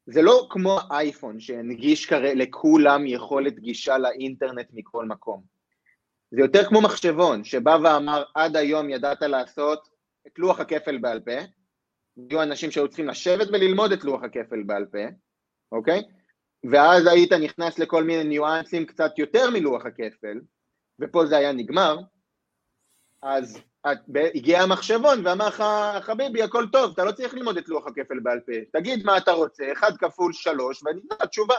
[0.06, 5.44] זה לא כמו אייפון שהנגיש כרי, לכולם יכולת גישה לאינטרנט מכל מקום.
[6.32, 9.88] זה יותר כמו מחשבון שבא ואמר עד היום ידעת לעשות
[10.28, 11.32] את לוח הכפל בעל פה,
[12.30, 14.98] היו אנשים שהיו צריכים לשבת וללמוד את לוח הכפל בעל פה,
[15.72, 16.02] אוקיי?
[16.72, 20.40] ואז היית נכנס לכל מיני ניואנסים קצת יותר מלוח הכפל,
[21.02, 21.98] ופה זה היה נגמר,
[23.22, 23.62] אז
[24.36, 25.64] הגיע המחשבון ואמר לך,
[26.02, 29.32] חביבי, הכל טוב, אתה לא צריך ללמוד את לוח הכפל בעל פה, תגיד מה אתה
[29.32, 31.56] רוצה, אחד כפול שלוש, ואני אתן תשובה.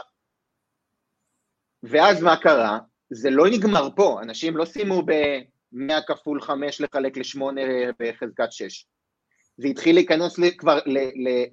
[1.83, 2.79] ואז מה קרה?
[3.09, 7.41] זה לא נגמר פה, אנשים לא סיימו ב-100 כפול 5 לחלק ל-8
[7.99, 8.85] בחזקת 6.
[9.57, 10.79] זה התחיל להיכנס כבר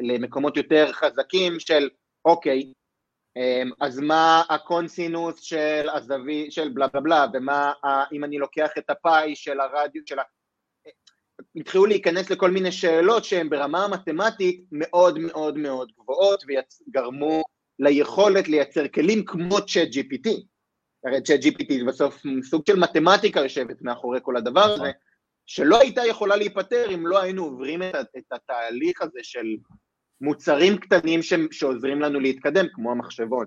[0.00, 1.88] למקומות יותר חזקים של,
[2.24, 2.72] אוקיי,
[3.36, 7.72] אמ, אז מה הקוסינוס של הזווית, של בלה בלה בלה, ומה,
[8.12, 10.22] אם אני לוקח את הפאי של הרדיוס, של ה...
[11.56, 16.44] התחילו להיכנס לכל מיני שאלות שהן ברמה המתמטית מאוד מאוד מאוד גבוהות
[16.88, 17.42] וגרמו
[17.78, 20.28] ליכולת לייצר כלים כמו Chat GPT.
[21.04, 24.90] הרי Chat GPT זה בסוף סוג של מתמטיקה יושבת מאחורי כל הדבר הזה.
[25.46, 29.46] שלא הייתה יכולה להיפתר אם לא היינו עוברים את, את התהליך הזה של
[30.20, 33.46] מוצרים קטנים ש, שעוזרים לנו להתקדם, כמו המחשבון.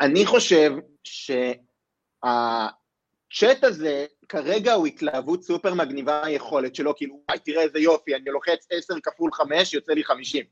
[0.00, 0.72] ואני חושב
[1.04, 1.54] שהצ'אט
[3.64, 8.66] הזה כרגע הוא התלהבות סופר מגניבה היכולת שלו, כאילו, וואי, תראה איזה יופי, אני לוחץ
[8.70, 10.44] 10 כפול 5, יוצא לי 50.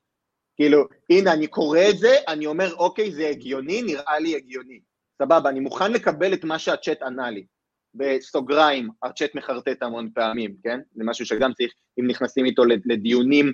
[0.57, 4.81] כאילו, הנה, אני קורא את זה, אני אומר, אוקיי, זה הגיוני, נראה לי הגיוני.
[5.23, 7.47] סבבה, אני מוכן לקבל את מה שהצ'אט ענה לי.
[7.95, 10.81] בסוגריים, הצ'אט מחרטט המון פעמים, כן?
[10.95, 13.53] זה משהו שגם צריך, אם נכנסים איתו לדיונים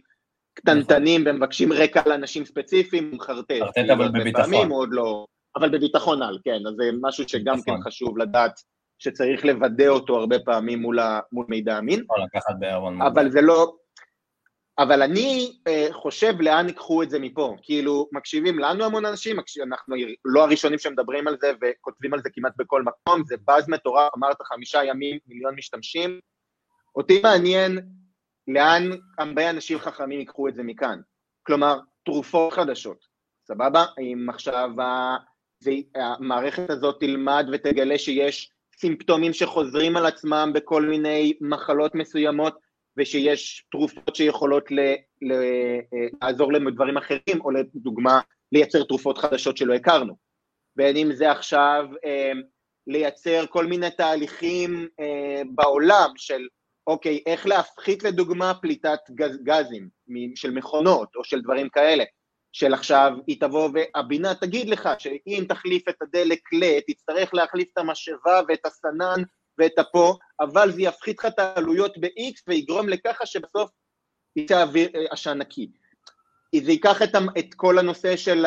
[0.54, 1.34] קטנטנים נכון.
[1.34, 3.54] ומבקשים רקע לאנשים ספציפיים, הוא מחרטט.
[3.60, 4.70] מחרטט אבל בביטחון.
[4.70, 5.26] עוד לא...
[5.56, 7.82] אבל בביטחון על, כן, אז זה משהו שגם כן נכון.
[7.82, 8.60] חשוב לדעת
[8.98, 12.04] שצריך לוודא אותו הרבה פעמים מול, ה, מול מידע אמין.
[13.02, 13.40] אבל זה.
[13.40, 13.76] לא,
[14.78, 19.62] אבל אני uh, חושב לאן ייקחו את זה מפה, כאילו מקשיבים לנו המון אנשים, מקשיב,
[19.62, 24.10] אנחנו לא הראשונים שמדברים על זה וכותבים על זה כמעט בכל מקום, זה באז מטורף,
[24.18, 26.20] אמרת חמישה ימים, מיליון משתמשים,
[26.96, 27.78] אותי מעניין
[28.48, 31.00] לאן הרבה אנשים חכמים ייקחו את זה מכאן,
[31.42, 32.98] כלומר תרופות חדשות,
[33.46, 33.84] סבבה?
[33.98, 34.70] אם עכשיו
[35.94, 42.58] המערכת הזאת תלמד ותגלה שיש סימפטומים שחוזרים על עצמם בכל מיני מחלות מסוימות,
[42.96, 44.80] ושיש תרופות שיכולות ל,
[45.22, 48.20] ל, אה, לעזור להם בדברים אחרים, או לדוגמה
[48.52, 50.16] לייצר תרופות חדשות שלא הכרנו.
[50.76, 52.32] בין אם זה עכשיו אה,
[52.86, 56.46] לייצר כל מיני תהליכים אה, בעולם של
[56.86, 59.88] אוקיי, איך להפחית לדוגמה פליטת גז, גזים
[60.34, 62.04] של מכונות או של דברים כאלה,
[62.52, 67.78] של עכשיו היא תבוא והבינה תגיד לך שאם תחליף את הדלק ל, תצטרך להחליף את
[67.78, 69.22] המשאבה ואת הסנן
[69.58, 73.70] ואת הפה, אבל זה יפחית לך את העלויות ב-X ויגרום לככה שבסוף
[74.36, 75.70] יצא אה, עשן נקי.
[76.56, 78.46] זה ייקח את, את כל הנושא של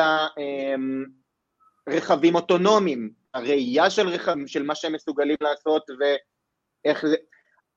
[1.86, 7.16] הרכבים אמ, אוטונומיים, הראייה של רכבים, של מה שהם מסוגלים לעשות ואיך זה...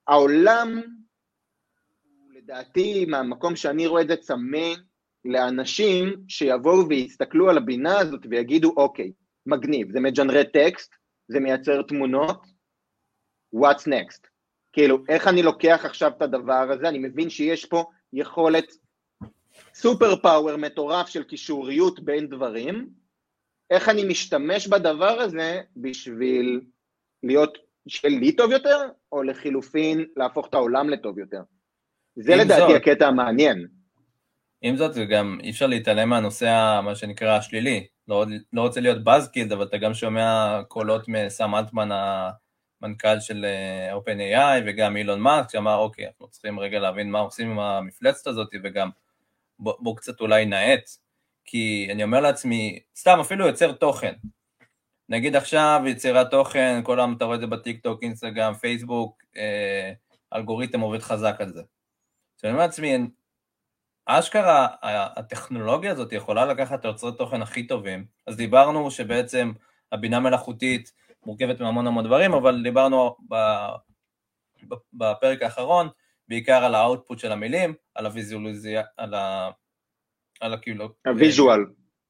[0.07, 0.81] העולם,
[2.29, 4.73] לדעתי, מהמקום שאני רואה את זה צמא
[5.25, 9.11] לאנשים שיבואו ויסתכלו על הבינה הזאת ויגידו, אוקיי,
[9.45, 10.95] מגניב, זה מג'נרט טקסט,
[11.27, 12.45] זה מייצר תמונות,
[13.55, 14.27] what's next?
[14.73, 18.65] כאילו, איך אני לוקח עכשיו את הדבר הזה, אני מבין שיש פה יכולת
[19.73, 22.89] סופר פאוור מטורף של קישוריות בין דברים,
[23.69, 26.61] איך אני משתמש בדבר הזה בשביל
[27.23, 27.57] להיות
[27.87, 28.77] של לי טוב יותר,
[29.11, 31.41] או לחילופין להפוך את העולם לטוב יותר.
[32.15, 33.67] זה לדעתי זאת, הקטע המעניין.
[34.67, 37.87] עם זאת, גם אי אפשר להתעלם מהנושא, מה שנקרא, השלילי.
[38.07, 43.95] לא, לא רוצה להיות בזקיד, אבל אתה גם שומע קולות מסם אלטמן המנכ"ל של אה,
[43.97, 48.49] OpenAI וגם אילון מאסק, שאמר, אוקיי, אנחנו צריכים רגע להבין מה עושים עם המפלצת הזאת,
[48.63, 48.89] וגם
[49.59, 50.89] בואו בוא קצת אולי נאט,
[51.45, 54.13] כי אני אומר לעצמי, סתם, אפילו יוצר תוכן.
[55.09, 59.91] נגיד עכשיו יצירת תוכן, כל היום אתה רואה את זה בטיק טוק, אינסטגרם, פייסבוק, אה,
[60.33, 61.61] אלגוריתם עובד חזק על זה.
[61.61, 62.97] אז אני אומר לעצמי,
[64.05, 69.51] אשכרה הטכנולוגיה הזאת יכולה לקחת את היוצרי תוכן הכי טובים, אז דיברנו שבעצם
[69.91, 70.91] הבינה מלאכותית
[71.25, 73.15] מורכבת מהמון המון דברים, אבל דיברנו
[74.93, 75.89] בפרק האחרון,
[76.27, 79.49] בעיקר על ה output של המילים, על הוויזואליזיה, על ה...
[80.41, 80.89] על הכאילו...
[81.07, 81.65] ה visual.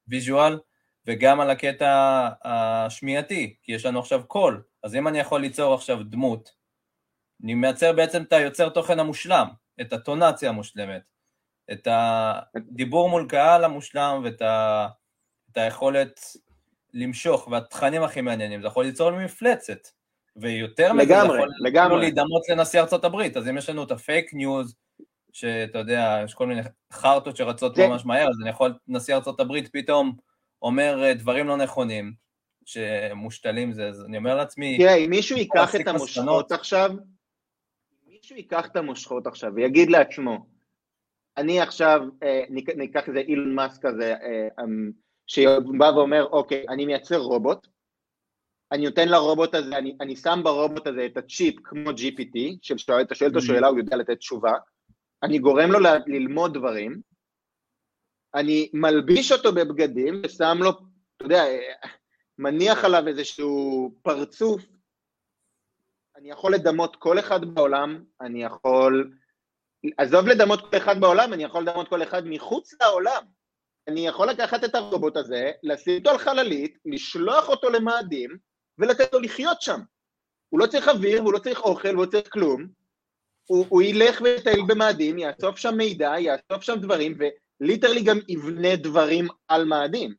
[0.08, 0.58] visual,
[1.06, 6.02] וגם על הקטע השמיעתי, כי יש לנו עכשיו קול, אז אם אני יכול ליצור עכשיו
[6.02, 6.50] דמות,
[7.44, 9.48] אני מייצר בעצם את היוצר תוכן המושלם,
[9.80, 11.02] את הטונציה המושלמת,
[11.72, 14.86] את הדיבור מול קהל המושלם ואת ה...
[15.52, 16.20] את היכולת
[16.94, 19.88] למשוך, והתכנים הכי מעניינים, זה יכול ליצור לי מפלצת.
[20.36, 22.00] ויותר מזה, זה יכול לגמרי.
[22.00, 24.74] להידמות לנשיא ארצות הברית, אז אם יש לנו את הפייק ניוז,
[25.32, 26.60] שאתה יודע, יש כל מיני
[26.92, 27.88] חרטות שרצות זה...
[27.88, 30.16] ממש מהר, אז אני יכול, נשיא ארצות הברית פתאום
[30.62, 32.12] אומר אה, דברים לא נכונים,
[32.64, 34.78] שמושתלים זה, אז אני אומר לעצמי...
[34.78, 40.46] תראה, אם מישהו ייקח את המושכות עכשיו, אם מישהו ייקח את המושכות עכשיו ויגיד לעצמו,
[41.36, 42.42] אני עכשיו, אה,
[42.76, 44.90] ניקח איזה אילון מאסק כזה, אה, אמ,
[45.26, 47.66] שבא ואומר, אוקיי, אני מייצר רובוט,
[48.72, 53.02] אני נותן לרובוט הזה, אני, אני שם ברובוט הזה את הצ'יפ כמו GPT, שאתה שואל
[53.02, 54.52] את השאלה, הוא יודע לתת תשובה,
[55.22, 57.00] אני גורם לו ל- ללמוד דברים,
[58.34, 61.44] אני מלביש אותו בבגדים ושם לו, אתה יודע,
[62.38, 64.62] מניח עליו איזשהו פרצוף,
[66.16, 69.16] אני יכול לדמות כל אחד בעולם, אני יכול,
[69.98, 73.22] עזוב לדמות כל אחד בעולם, אני יכול לדמות כל אחד מחוץ לעולם.
[73.88, 78.38] אני יכול לקחת את הרובוט הזה, לשים אותו על חללית, לשלוח אותו למאדים
[78.78, 79.80] ולתת לו לחיות שם.
[80.48, 82.66] הוא לא צריך אוויר, והוא לא צריך אוכל, והוא לא צריך כלום.
[83.46, 87.18] הוא, הוא ילך ויטייל במאדים, יאסוף שם מידע, יאסוף שם דברים,
[87.60, 90.14] ו literally גם יבנה דברים על מאדים.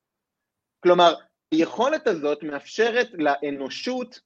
[0.84, 1.14] כלומר,
[1.52, 4.20] היכולת הזאת מאפשרת לאנושות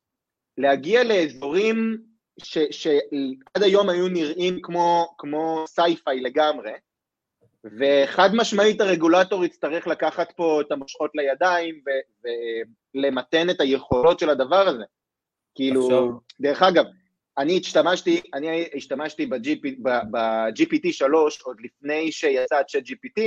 [0.58, 2.04] להגיע לאזורים
[2.44, 6.72] שעד היום היו נראים כמו, כמו sci-fi לגמרי,
[7.64, 11.82] וחד משמעית הרגולטור יצטרך לקחת פה את המושכות לידיים
[12.96, 14.84] ולמתן את היכולות של הדבר הזה.
[15.56, 16.08] כאילו, עכשיו...
[16.40, 16.86] דרך אגב,
[17.38, 23.22] אני השתמשתי, אני השתמשתי ב-GPT 3 עוד לפני שיצא צ'אט GPT,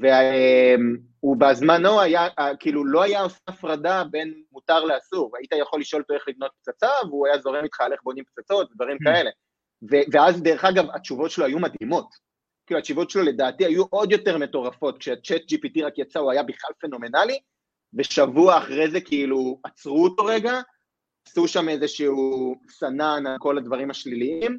[0.00, 2.28] והוא בזמנו היה,
[2.60, 6.90] כאילו לא היה עושה הפרדה בין מותר לאסור, היית יכול לשאול אותו איך לבנות פצצה,
[7.08, 9.04] והוא היה זורם איתך על איך בונים פצצות ודברים hmm.
[9.04, 9.30] כאלה.
[10.12, 12.08] ואז דרך אגב, התשובות שלו היו מדהימות.
[12.66, 16.70] כאילו התשובות שלו לדעתי היו עוד יותר מטורפות, כשהצ'אט GPT רק יצא הוא היה בכלל
[16.78, 17.38] פנומנלי,
[17.94, 20.60] ושבוע אחרי זה כאילו עצרו אותו רגע,
[21.28, 24.58] עשו שם איזשהו סנן על כל הדברים השליליים,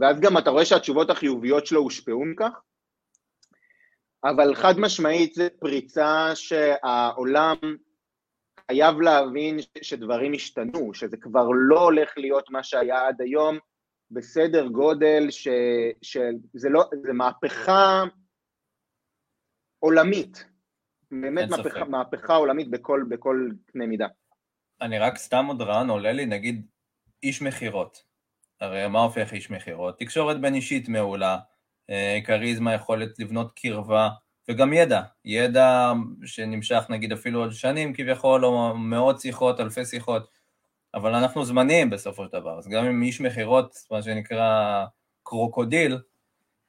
[0.00, 2.60] ואז גם אתה רואה שהתשובות החיוביות שלו הושפעו מכך,
[4.30, 7.56] אבל חד משמעית זה פריצה שהעולם
[8.70, 13.58] חייב להבין שדברים השתנו, שזה כבר לא הולך להיות מה שהיה עד היום,
[14.10, 15.48] בסדר גודל ש,
[16.02, 18.04] שזה לא, זה מהפכה
[19.78, 20.44] עולמית,
[21.10, 24.06] באמת מהפכה, מהפכה עולמית בכל, בכל קנה מידה.
[24.80, 26.66] אני רק סתם עוד רעיון עולה לי, נגיד
[27.22, 28.04] איש מכירות.
[28.60, 29.98] הרי מה הופך איש מכירות?
[29.98, 31.38] תקשורת בין אישית מעולה,
[32.24, 34.08] כריזמה, יכולת לבנות קרבה,
[34.48, 35.02] וגם ידע.
[35.24, 35.92] ידע
[36.24, 40.28] שנמשך נגיד אפילו עוד שנים כביכול, או מאות שיחות, אלפי שיחות.
[40.94, 44.84] אבל אנחנו זמניים בסופו של דבר, אז גם אם איש מכירות, מה שנקרא
[45.22, 45.98] קרוקודיל,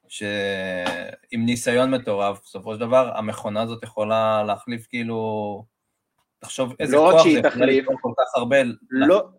[0.08, 5.65] שעם ניסיון מטורף, בסופו של דבר המכונה הזאת יכולה להחליף כאילו,
[6.39, 8.58] תחשוב איזה לא כוח זה יכול להחליף כל כך הרבה.
[8.89, 9.30] לא,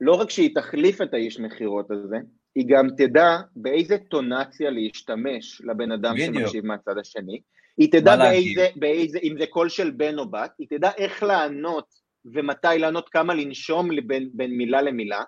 [0.00, 2.16] לא רק שהיא תחליף את האיש מכירות הזה,
[2.56, 6.34] היא גם תדע באיזה טונציה להשתמש לבן אדם בדיוק.
[6.34, 7.40] שמקשיב מהצד השני,
[7.78, 11.94] היא תדע באיזה, באיזה, אם זה קול של בן או בת, היא תדע איך לענות
[12.34, 15.22] ומתי לענות כמה לנשום בין, בין מילה למילה,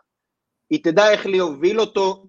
[0.70, 2.26] היא תדע איך להוביל אותו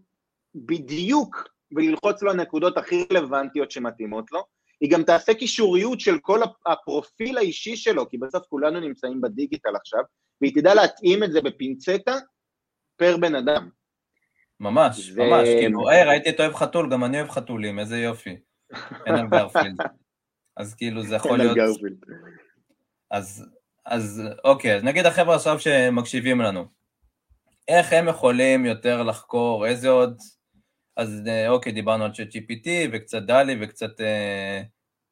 [0.56, 4.44] בדיוק וללחוץ לו הנקודות הכי רלוונטיות שמתאימות לו,
[4.82, 10.04] היא גם תעשה קישוריות של כל הפרופיל האישי שלו, כי בסוף כולנו נמצאים בדיגיטל עכשיו,
[10.42, 12.15] והיא תדע להתאים את זה בפינצטה
[12.98, 13.69] פר בן אדם.
[14.60, 15.20] ממש, ו...
[15.20, 18.36] ממש, כאילו, היי, ראיתי את אוהב חתול, גם אני אוהב חתולים, איזה יופי.
[19.06, 19.78] אין על גרפילד.
[20.58, 21.58] אז כאילו זה יכול להיות...
[23.12, 23.46] אז
[23.90, 26.66] אז אוקיי, אז נגיד החבר'ה עכשיו שמקשיבים לנו,
[27.68, 30.18] איך הם יכולים יותר לחקור, איזה עוד,
[30.98, 34.62] אז אה, אוקיי, דיברנו על ChatGPT וקצת DALL-E וקצת, אה,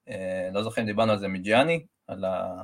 [0.10, 2.62] אה, לא זוכר אם דיברנו על זה Midjourney, על ה...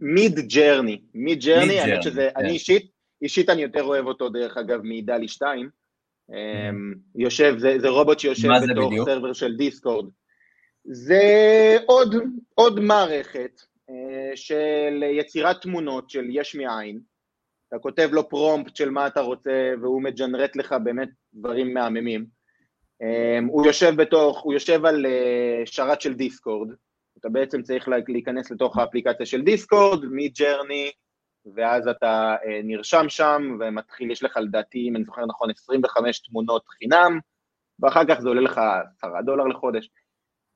[0.00, 2.40] Midjourney, Midjourney, אני שזה, כן.
[2.40, 2.90] אני אישית,
[3.22, 6.34] אישית אני יותר אוהב אותו דרך אגב מ DALL-E 2, mm.
[6.34, 10.10] אמ, יושב, זה, זה רובוט שיושב בתוך server של Discord.
[10.84, 11.22] זה
[11.86, 12.14] עוד,
[12.54, 13.60] עוד מערכת
[13.90, 17.00] אה, של יצירת תמונות של יש מאין,
[17.68, 22.26] אתה כותב לו פרומפט של מה אתה רוצה והוא מג'נרט לך באמת דברים מהממים.
[23.02, 26.68] אה, הוא יושב בתוך, הוא יושב על אה, שרת של דיסקורד,
[27.18, 30.90] אתה בעצם צריך להיכנס לתוך האפליקציה של דיסקורד, מג'רני,
[31.54, 36.68] ואז אתה אה, נרשם שם, ומתחיל, יש לך לדעתי, אם אני זוכר נכון, 25 תמונות
[36.68, 37.18] חינם,
[37.80, 38.60] ואחר כך זה עולה לך
[38.98, 39.90] 10 דולר לחודש.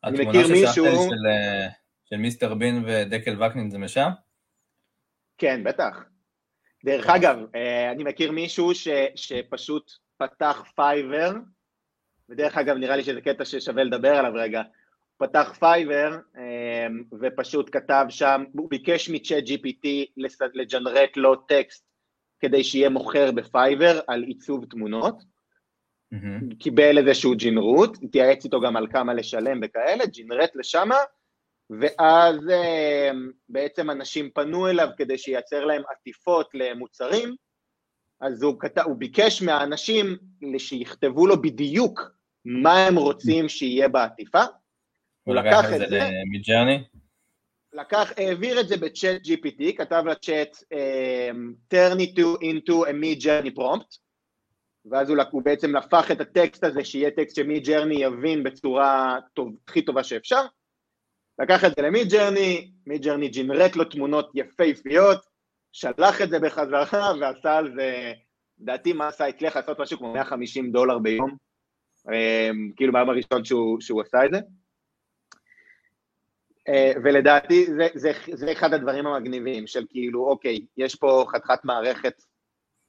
[0.05, 0.87] אני מכיר מישהו...
[0.87, 1.68] התמונה ששלחת של, אה,
[2.05, 4.09] של מיסטר בין ודקל וקנין זה משם?
[5.39, 6.05] כן, בטח.
[6.85, 11.32] דרך אגב, אה, אני מכיר מישהו ש, שפשוט פתח Fiverr,
[12.28, 14.62] ודרך אגב נראה לי שזה קטע ששווה לדבר עליו רגע,
[15.18, 16.86] פתח Fiverr אה,
[17.20, 19.88] ופשוט כתב שם, הוא ביקש מ Chat GPT
[20.54, 21.84] לג'נרט לו טקסט
[22.40, 25.22] כדי שיהיה מוכר ב Fiverr על עיצוב תמונות,
[26.14, 26.56] mm-hmm.
[26.58, 30.98] קיבל איזשהו ג'ינרוט, התייעץ איתו גם על כמה לשלם וכאלה, ג'ינרט לשמה,
[31.70, 33.10] ואז אה,
[33.48, 37.34] בעצם אנשים פנו אליו כדי שייצר להם עטיפות למוצרים,
[38.20, 38.78] אז הוא, כת...
[38.78, 40.16] הוא ביקש מהאנשים
[40.58, 42.00] שיכתבו לו בדיוק
[42.44, 44.42] מה הם רוצים שיהיה בעטיפה.
[45.24, 46.84] הוא לקח את זה Midjourney?
[47.72, 53.59] לקח, העביר את זה ב-Chat GPT, כתב לצ'אט um, turn it to into a Midjourney
[53.58, 53.98] prompt,
[54.90, 59.82] ואז הוא, הוא בעצם הפך את הטקסט הזה שיהיה טקסט ש-Midjourney יבין בצורה טוב, הכי
[59.82, 60.42] טובה שאפשר,
[61.38, 65.18] לקח את זה ל-Midjourney, Midjourney ג'ינרט לו תמונות יפהפיות,
[65.72, 68.12] שלח את זה בחזרה ועשה על זה,
[68.58, 71.36] לדעתי מה עשה, הצליח לעשות משהו כמו 150 דולר ביום,
[72.12, 74.40] אמ, כאילו מהיום הראשון שהוא, שהוא עשה את זה.
[76.68, 82.22] אה, ולדעתי זה, זה, זה אחד הדברים המגניבים של כאילו, אוקיי, יש פה חתיכת מערכת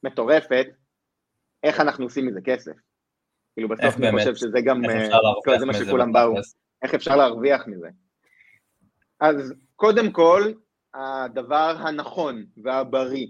[0.03, 0.67] מטורפת,
[1.63, 2.71] איך אנחנו עושים מזה כסף?
[3.53, 5.13] כאילו בסוף אני חושב שזה גם, איך
[5.49, 6.36] אה, זה מה שכולם באו,
[6.82, 7.88] איך אפשר להרוויח מזה.
[9.19, 10.51] אז קודם כל,
[10.93, 13.28] הדבר הנכון והבריא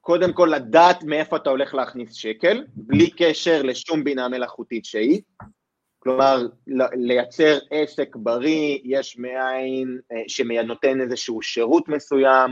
[0.00, 5.22] קודם כל לדעת מאיפה אתה הולך להכניס שקל, בלי קשר לשום בינה מלאכותית שהיא.
[6.02, 6.46] כלומר,
[6.92, 12.50] לייצר עסק בריא, יש מאין אה, שנותן איזשהו שירות מסוים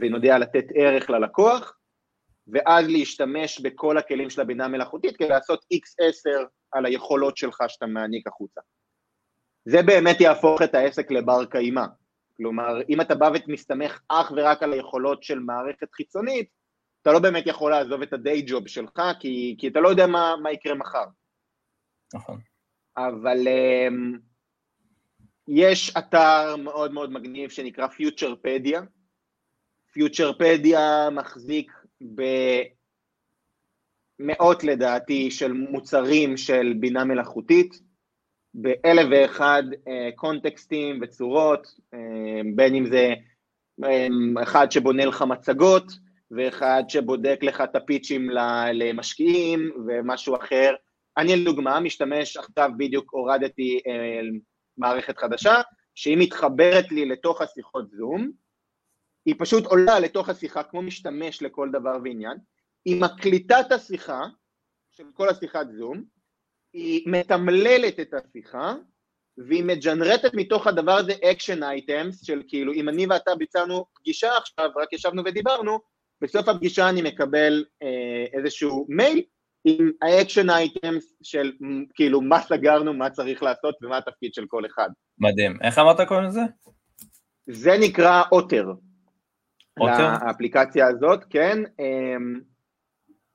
[0.00, 1.78] ונודע לתת ערך ללקוח,
[2.48, 8.26] ואז להשתמש בכל הכלים של הבינה המלאכותית כדי לעשות x10 על היכולות שלך שאתה מעניק
[8.26, 8.60] החוצה.
[9.64, 11.84] זה באמת יהפוך את העסק לבר קיימא.
[12.36, 16.48] כלומר, אם אתה בא ומסתמך אך ורק על היכולות של מערכת חיצונית,
[17.02, 20.34] אתה לא באמת יכול לעזוב את הדיי ג'וב שלך, כי, כי אתה לא יודע מה,
[20.42, 21.04] מה יקרה מחר.
[22.14, 22.40] נכון.
[22.96, 24.18] אבל um,
[25.48, 28.80] יש אתר מאוד מאוד מגניב שנקרא פיוטרפדיה.
[29.92, 31.72] פיוטרפדיה מחזיק
[34.20, 37.80] במאות לדעתי של מוצרים של בינה מלאכותית,
[38.54, 43.14] באלף ואחד אה, קונטקסטים וצורות, אה, בין אם זה
[43.84, 44.06] אה,
[44.42, 45.92] אחד שבונה לך מצגות,
[46.30, 48.30] ואחד שבודק לך את הפיצ'ים
[48.72, 50.74] למשקיעים, ומשהו אחר.
[51.18, 53.80] אני לדוגמה משתמש עכשיו בדיוק הורדתי
[54.76, 55.60] מערכת חדשה,
[55.94, 58.30] שהיא מתחברת לי לתוך השיחות זום,
[59.26, 62.38] היא פשוט עולה לתוך השיחה כמו משתמש לכל דבר ועניין,
[62.84, 64.22] היא מקליטה את השיחה
[64.90, 66.04] של כל השיחת זום,
[66.72, 68.74] היא מתמללת את השיחה,
[69.38, 74.70] והיא מג'נרטת מתוך הדבר הזה action items, של כאילו, אם אני ואתה ביצענו פגישה עכשיו,
[74.76, 75.78] רק ישבנו ודיברנו,
[76.20, 79.22] בסוף הפגישה אני מקבל אה, איזשהו מייל
[79.68, 81.52] עם ה action items של
[81.94, 84.88] כאילו מה סגרנו, מה צריך לעשות ומה התפקיד של כל אחד.
[85.18, 85.58] מדהים.
[85.62, 86.40] איך אמרת קוראים לזה?
[87.46, 88.64] זה נקרא Otter.
[89.80, 90.26] Otter?
[90.26, 91.58] לאפליקציה הזאת, כן.
[91.80, 92.16] אה,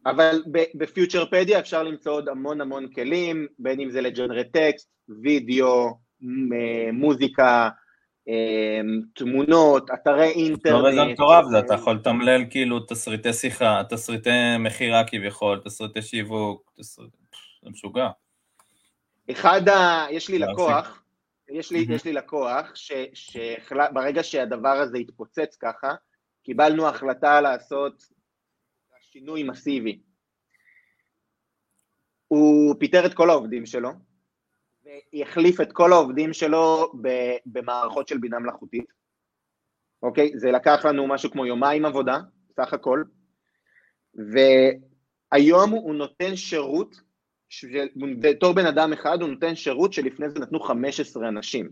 [0.06, 0.44] אבל
[0.76, 4.90] בפיוצ'רפדיה אפשר למצוא עוד המון המון כלים, בין אם זה לג'נרט טקסט,
[5.22, 5.98] וידאו,
[6.94, 7.81] מוזיקה, אמ,
[9.16, 10.84] תמונות, אתרי אינטרנט.
[10.84, 14.30] לא וזה מטורף זה, אתה יכול לתמלל כאילו תסריטי שיחה, תסריטי
[14.60, 16.74] מכירה כבכל, תסריטי שיווק.
[17.64, 18.10] זה משוגע.
[19.32, 20.06] אחד ה...
[20.12, 21.04] יש לי לקוח,
[21.50, 22.74] יש לי, יש לי לקוח,
[23.14, 25.96] שברגע שהדבר הזה התפוצץ ככה,
[26.44, 28.04] קיבלנו החלטה לעשות
[29.02, 30.00] שינוי מסיבי.
[32.28, 33.90] הוא פיטר את כל העובדים שלו,
[35.14, 36.92] והחליף את כל העובדים שלו
[37.46, 38.86] במערכות של בינה מלאכותית.
[40.04, 40.32] אוקיי?
[40.36, 42.20] זה לקח לנו משהו כמו יומיים עבודה,
[42.56, 43.04] סך הכל,
[44.16, 46.96] והיום הוא נותן שירות,
[48.20, 51.70] בתור בן אדם אחד הוא נותן שירות שלפני זה נתנו 15 אנשים.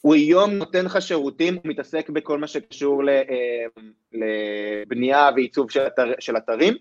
[0.00, 3.66] הוא היום נותן לך שירותים, הוא מתעסק בכל מה שקשור אה,
[4.12, 6.74] לבנייה ועיצוב של, אתר, של אתרים,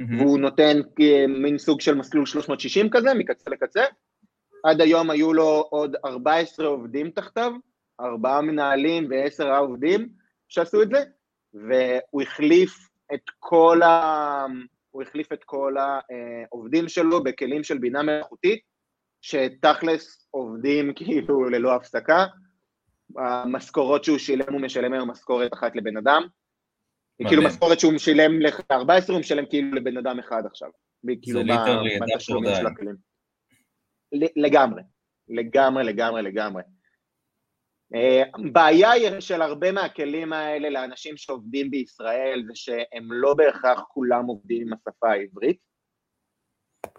[0.00, 0.14] mm-hmm.
[0.18, 0.80] והוא נותן
[1.28, 3.84] מין סוג של מסלול 360 כזה, מקצה לקצה.
[4.64, 7.52] עד היום היו לו עוד 14 עובדים תחתיו,
[8.00, 10.08] ארבעה מנהלים ועשר עובדים
[10.48, 11.04] שעשו את זה,
[11.54, 14.46] והוא החליף את כל, ה...
[14.90, 18.60] הוא החליף את כל העובדים שלו בכלים של בינה מלאכותית,
[19.22, 22.26] שתכלס עובדים כאילו ללא הפסקה,
[23.16, 26.26] המשכורות שהוא שילם, הוא משלם היום משכורת אחת לבן אדם.
[27.20, 27.28] מדהים.
[27.28, 30.70] כאילו משכורת שהוא משלם ל-14, הוא משלם כאילו לבן אדם אחד עכשיו.
[31.22, 31.40] כאילו
[32.14, 32.66] בתשלומים דף של.
[32.66, 32.96] הכלים.
[34.36, 34.82] לגמרי,
[35.28, 36.62] לגמרי, לגמרי, לגמרי.
[37.94, 44.26] אה, בעיה היא של הרבה מהכלים האלה לאנשים שעובדים בישראל זה שהם לא בהכרח כולם
[44.26, 45.58] עובדים עם השפה העברית.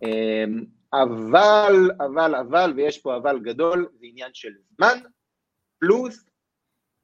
[0.03, 0.45] אה,
[0.93, 4.97] אבל, אבל, אבל, ויש פה אבל גדול, זה עניין של זמן,
[5.80, 6.26] פלוס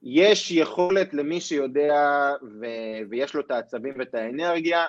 [0.03, 4.85] יש יכולת למי שיודע ו- ויש לו את העצבים ואת האנרגיה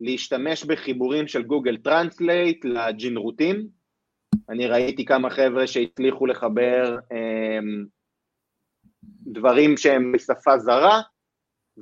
[0.00, 3.68] להשתמש בחיבורים של Google Translate לג'ינרוטים.
[4.48, 7.84] אני ראיתי כמה חבר'ה שהצליחו לחבר אמ,
[9.26, 11.00] דברים שהם בשפה זרה,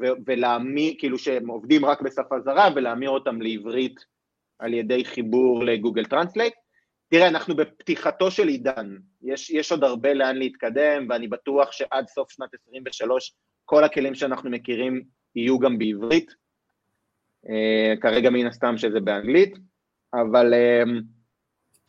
[0.00, 4.00] ו- ולהמיר, כאילו שהם עובדים רק בשפה זרה, ולהמיר אותם לעברית
[4.58, 6.54] על ידי חיבור ל-Google Translate.
[7.08, 12.30] תראה, אנחנו בפתיחתו של עידן, יש, יש עוד הרבה לאן להתקדם, ואני בטוח שעד סוף
[12.30, 13.34] שנת 23
[13.64, 15.02] כל הכלים שאנחנו מכירים
[15.34, 16.34] יהיו גם בעברית.
[17.46, 19.58] Uh, כרגע מן הסתם שזה באנגלית,
[20.14, 20.88] אבל uh,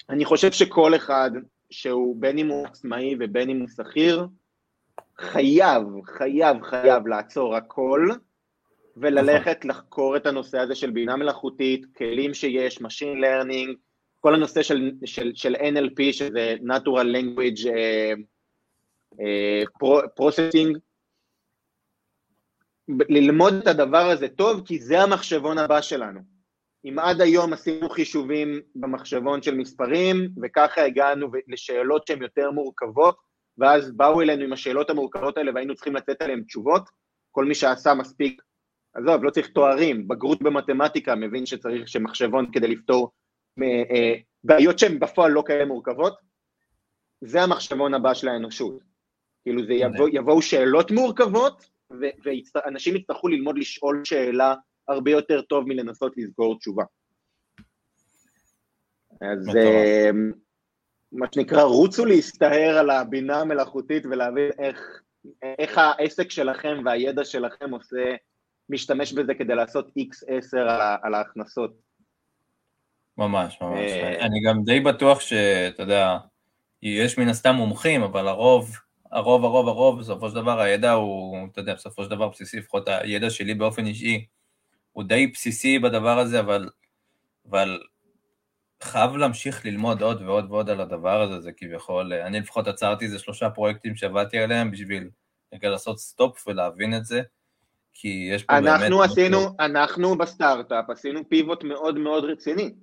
[0.10, 1.32] אני חושב שכל אחד
[1.70, 4.28] שהוא בין אם הוא עצמאי ובין אם הוא שכיר,
[5.18, 8.10] חייב, חייב, חייב לעצור הכל
[8.98, 13.89] וללכת לחקור את הנושא הזה של בינה מלאכותית, כלים שיש, Machine Learning,
[14.20, 18.20] כל הנושא של, של, של NLP, שזה Natural Language uh,
[19.14, 19.68] uh,
[20.20, 20.80] Processing,
[23.10, 26.20] ללמוד את הדבר הזה טוב, כי זה המחשבון הבא שלנו.
[26.86, 33.18] אם עד היום עשינו חישובים במחשבון של מספרים, וככה הגענו לשאלות שהן יותר מורכבות,
[33.58, 36.90] ואז באו אלינו עם השאלות המורכבות האלה והיינו צריכים לתת עליהן תשובות,
[37.32, 38.42] כל מי שעשה מספיק,
[38.94, 43.12] עזוב, לא צריך תוארים, בגרות במתמטיקה, מבין שצריך שמחשבון כדי לפתור
[44.44, 46.18] בעיות שהן בפועל לא כאלה מורכבות,
[47.22, 48.80] זה המחשבון הבא של האנושות.
[49.44, 51.70] כאילו זה יבוא, יבואו שאלות מורכבות,
[52.56, 54.56] ואנשים יצטרכו ללמוד לשאול שאלה
[54.88, 56.84] הרבה יותר טוב מלנסות לסגור תשובה.
[59.22, 60.10] אז אה,
[61.12, 65.02] מה שנקרא, רוצו להסתער על הבינה המלאכותית ולהבין איך,
[65.44, 68.16] איך העסק שלכם והידע שלכם עושה,
[68.70, 71.89] משתמש בזה כדי לעשות X10 על, על ההכנסות.
[73.20, 73.92] ממש, ממש.
[74.20, 76.18] אני גם די בטוח שאתה יודע,
[76.82, 78.78] יש מן הסתם מומחים, אבל הרוב,
[79.12, 82.88] הרוב, הרוב, הרוב, בסופו של דבר הידע הוא, אתה יודע, בסופו של דבר בסיסי, לפחות
[82.88, 84.26] הידע שלי באופן אישי,
[84.92, 86.70] הוא די בסיסי בדבר הזה, אבל,
[87.50, 87.80] אבל
[88.84, 93.20] חייב להמשיך ללמוד עוד ועוד ועוד על הדבר הזה, זה כביכול, אני לפחות עצרתי איזה
[93.20, 95.10] שלושה פרויקטים שעבדתי עליהם בשביל
[95.54, 97.22] רגע לעשות סטופ ולהבין את זה,
[97.94, 98.82] כי יש פה אנחנו באמת...
[98.82, 102.74] אנחנו עשינו, אנחנו בסטארט-אפ עשינו פיבוט מאוד מאוד רציני.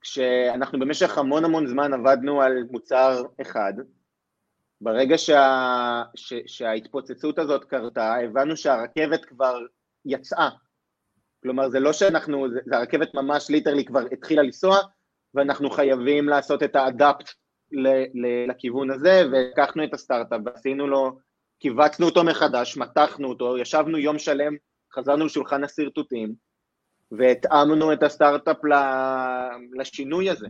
[0.00, 3.72] כשאנחנו במשך המון המון זמן עבדנו על מוצר אחד,
[4.80, 9.58] ברגע שה, ש, שההתפוצצות הזאת קרתה, הבנו שהרכבת כבר
[10.04, 10.48] יצאה.
[11.42, 14.78] כלומר, זה לא שאנחנו, זה, הרכבת ממש literally כבר התחילה לנסוע,
[15.34, 17.30] ואנחנו חייבים לעשות את ה adapt
[17.72, 21.18] ל, ל, לכיוון הזה, ולקחנו את הסטארט-אפ ועשינו לו,
[21.58, 24.56] קיבצנו אותו מחדש, מתחנו אותו, ישבנו יום שלם,
[24.94, 26.34] חזרנו לשולחן השרטוטים,
[27.12, 28.56] והתאמנו את הסטארט-אפ
[29.72, 30.48] לשינוי הזה.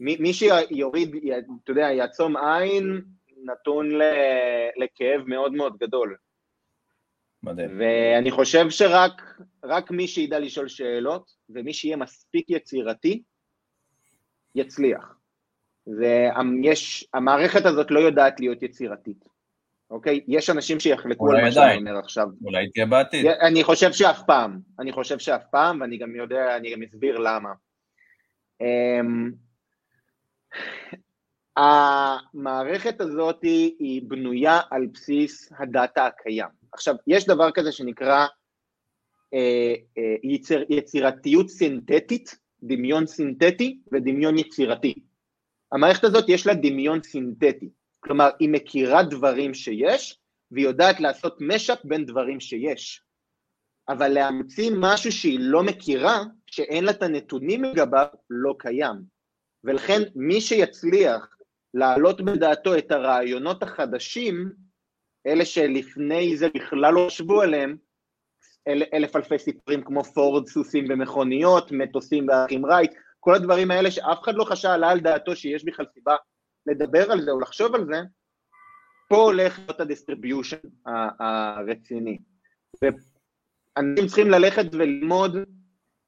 [0.00, 1.16] מי שיוריד,
[1.62, 3.02] אתה יודע, יעצום עין,
[3.44, 3.88] נתון
[4.76, 6.16] לכאב מאוד מאוד גדול.
[7.42, 7.80] מדהים.
[7.80, 9.22] ואני חושב שרק
[9.64, 13.22] רק מי שידע לשאול שאלות, ומי שיהיה מספיק יצירתי,
[14.54, 15.16] יצליח.
[15.86, 19.24] ויש, המערכת הזאת לא יודעת להיות יצירתית,
[19.90, 20.20] אוקיי?
[20.28, 22.26] יש אנשים שיחלקו על מה שאני אומר עכשיו.
[22.44, 23.26] אולי תהיה בעתיד.
[23.26, 27.50] אני חושב שאף פעם, אני חושב שאף פעם, ואני גם יודע, אני גם אסביר למה.
[31.56, 33.42] המערכת הזאת
[33.78, 36.48] היא בנויה על בסיס הדאטה הקיים.
[36.72, 38.26] עכשיו, יש דבר כזה שנקרא
[39.34, 44.94] אה, אה, יציר, יצירתיות סינתטית, דמיון סינתטי ודמיון יצירתי.
[45.72, 47.68] המערכת הזאת יש לה דמיון סינתטי,
[48.04, 50.18] כלומר, היא מכירה דברים שיש,
[50.50, 53.02] והיא יודעת לעשות משאפ בין דברים שיש.
[53.88, 58.96] אבל להמציא משהו שהיא לא מכירה, שאין לה את הנתונים לגביו, לא קיים.
[59.64, 61.36] ולכן מי שיצליח
[61.74, 64.52] להעלות בדעתו את הרעיונות החדשים,
[65.26, 67.76] אלה שלפני זה בכלל לא חשבו עליהם,
[68.68, 74.18] אל, אלף אלפי סיפורים כמו פורד, סוסים ומכוניות, מטוסים והאחים רייט, כל הדברים האלה שאף
[74.22, 76.16] אחד לא חשב עלה על דעתו שיש בכלל סיבה
[76.66, 78.00] לדבר על זה או לחשוב על זה,
[79.08, 80.56] פה הולך להיות ה distribution
[81.20, 82.18] הרציני.
[82.82, 85.36] ואנשים צריכים ללכת וללמוד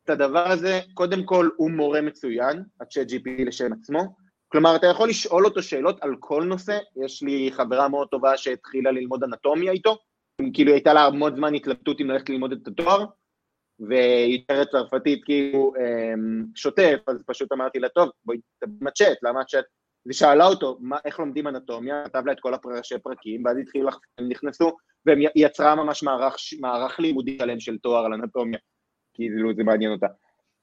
[0.05, 4.15] את הדבר הזה, קודם כל הוא מורה מצוין, ה-Chat GPT לשם עצמו,
[4.49, 8.91] כלומר, אתה יכול לשאול אותו שאלות על כל נושא, יש לי חברה מאוד טובה שהתחילה
[8.91, 9.99] ללמוד אנטומיה איתו,
[10.55, 13.05] כאילו הייתה לה המון זמן התלבטות אם ללכת ללמוד את התואר,
[13.81, 19.45] והיא תארת צרפתית כאילו אמ, שוטף, אז פשוט אמרתי לה, טוב, בואי תדברי צ'אט, למה
[19.45, 19.65] צ'אט?
[20.09, 23.89] ושאלה אותו מה, איך לומדים אנטומיה, כתב לה את כל הראשי פרקים, ואז התחילו,
[24.19, 24.77] הם נכנסו,
[25.07, 28.59] והם יצרה ממש מערך, מערך לימודי שלם של תואר על אנטומיה,
[29.15, 30.07] כאילו זה מעניין אותה.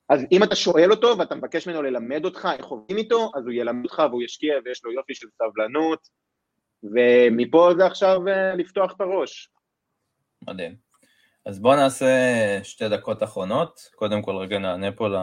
[0.09, 3.53] אז אם אתה שואל אותו ואתה מבקש ממנו ללמד אותך איך עובדים איתו, אז הוא
[3.53, 5.99] ילמד אותך והוא ישקיע ויש לו יופי של סבלנות,
[6.83, 9.49] ומפה זה עכשיו אה, לפתוח את הראש.
[10.47, 10.75] מדהים.
[11.45, 12.05] אז בואו נעשה
[12.63, 15.15] שתי דקות אחרונות, קודם כל רגע נענה פה ל...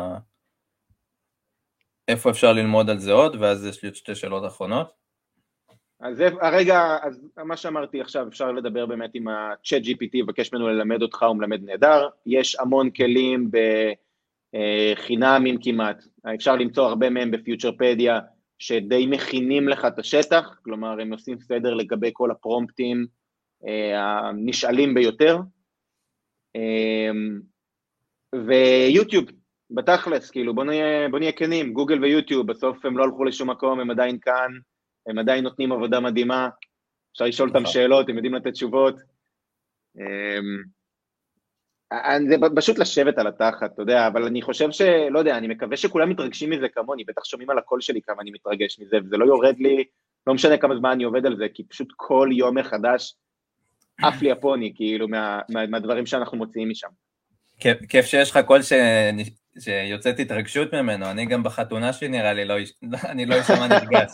[2.10, 4.92] איפה אפשר ללמוד על זה עוד, ואז יש לי עוד שתי שאלות אחרונות.
[6.00, 11.02] אז הרגע, אז מה שאמרתי עכשיו, אפשר לדבר באמת עם ה-chat GPT, לבקש ממנו ללמד
[11.02, 12.08] אותך, הוא מלמד נהדר.
[12.26, 13.50] יש המון כלים
[14.52, 16.04] בחינמים כמעט,
[16.34, 18.20] אפשר למצוא הרבה מהם בפיוטרפדיה,
[18.58, 23.06] שדי מכינים לך את השטח, כלומר הם עושים סדר לגבי כל הפרומפטים
[23.66, 25.38] אה, הנשאלים ביותר.
[26.54, 27.40] אמ,
[28.34, 29.24] ויוטיוב,
[29.70, 33.80] בתכלס, כאילו, בוא נהיה, בוא נהיה כנים, גוגל ויוטיוב, בסוף הם לא הלכו לשום מקום,
[33.80, 34.50] הם עדיין כאן,
[35.06, 36.48] הם עדיין נותנים עבודה מדהימה,
[37.12, 37.72] אפשר לשאול אותם נכון.
[37.72, 38.94] שאלות, הם יודעים לתת תשובות.
[39.98, 40.62] אמ,
[42.28, 44.80] זה פשוט לשבת על התחת, אתה יודע, אבל אני חושב ש...
[45.10, 48.30] לא יודע, אני מקווה שכולם מתרגשים מזה כמוני, בטח שומעים על הקול שלי כמה אני
[48.30, 49.84] מתרגש מזה, וזה לא יורד לי,
[50.26, 53.14] לא משנה כמה זמן אני עובד על זה, כי פשוט כל יום מחדש
[54.02, 56.88] עף לי הפוני, כאילו, מה, מה, מהדברים שאנחנו מוציאים משם.
[57.88, 58.72] כיף שיש לך קול ש...
[59.60, 62.54] שיוצאת התרגשות ממנו, אני גם בחתונה שלי נראה לי, לא,
[63.12, 64.10] אני לא אשמע נרגש.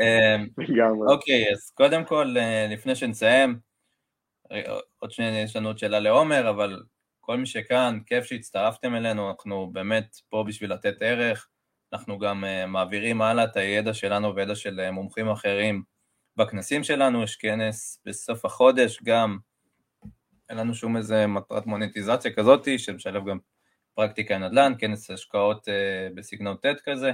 [0.00, 0.46] אמ,
[1.08, 3.58] אוקיי, אז קודם כל, אה, לפני שנסיים,
[4.98, 6.82] עוד שנייה יש לנו עוד שאלה לעומר, אבל
[7.20, 11.48] כל מי שכאן, כיף שהצטרפתם אלינו, אנחנו באמת פה בשביל לתת ערך.
[11.92, 15.82] אנחנו גם uh, מעבירים הלאה את הידע שלנו וידע של מומחים אחרים
[16.36, 19.38] בכנסים שלנו, יש כנס בסוף החודש גם,
[20.50, 23.38] אין לנו שום איזה מטרת מוניטיזציה כזאתי, שמשלב גם
[23.94, 27.12] פרקטיקה נדל"ן, כנס השקעות uh, בסגנון ט' כזה,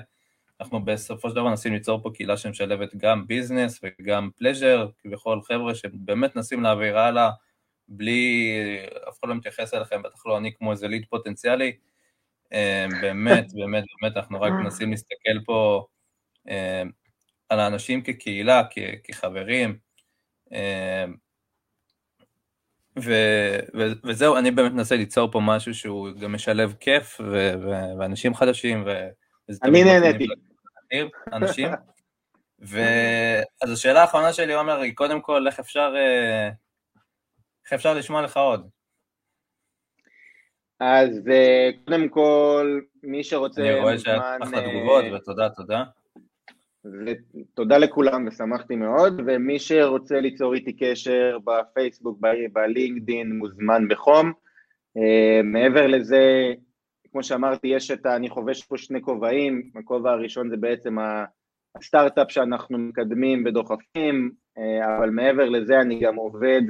[0.63, 5.75] אנחנו בסופו של דבר מנסים ליצור פה קהילה שמשלבת גם ביזנס וגם פלז'ר, כביכול חבר'ה
[5.75, 7.31] שבאמת מנסים להעביר הלאה
[7.89, 8.49] בלי,
[9.09, 11.77] אף אחד לא מתייחס אליכם, בטח לא אני כמו איזה ליד פוטנציאלי,
[12.53, 15.87] אה, באמת, באמת, באמת, אנחנו רק מנסים להסתכל פה
[16.49, 16.83] אה,
[17.49, 18.63] על האנשים כקהילה,
[19.05, 19.79] כחברים,
[20.53, 21.05] אה,
[22.99, 27.99] ו- ו- וזהו, אני באמת מנסה ליצור פה משהו שהוא גם משלב כיף ו- ו-
[27.99, 28.85] ואנשים חדשים.
[28.87, 29.09] ו-
[29.63, 30.27] אני נהניתי.
[31.33, 31.69] אנשים.
[32.59, 35.95] ואז השאלה האחרונה שלי, עומר, היא קודם כל, איך אפשר,
[37.65, 38.69] איך אפשר לשמוע לך עוד?
[40.81, 43.63] אז אה, קודם כל, מי שרוצה...
[43.63, 45.85] אני רואה שאת אחלה אה, תגובות, ותודה, תודה.
[46.85, 52.19] ותודה לכולם ושמחתי מאוד, ומי שרוצה ליצור איתי קשר בפייסבוק,
[52.53, 54.33] בלינקדין, מוזמן בחום.
[54.97, 56.53] אה, מעבר לזה,
[57.13, 58.17] כמו שאמרתי, יש את ה...
[58.17, 60.97] אני חובש פה שני כובעים, הכובע הראשון זה בעצם
[61.77, 64.31] הסטארט-אפ שאנחנו מקדמים ודוחפים,
[64.83, 66.63] אבל מעבר לזה אני גם עובד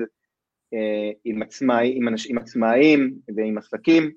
[0.75, 4.11] אה, עם, עצמאי, עם, אנש, עם עצמאים ועם עסקים,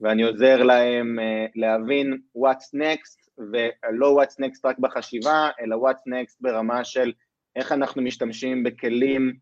[0.00, 6.36] ואני עוזר להם אה, להבין what's next, ולא what's next רק בחשיבה, אלא what's next
[6.40, 7.12] ברמה של
[7.56, 9.32] איך אנחנו משתמשים בכלים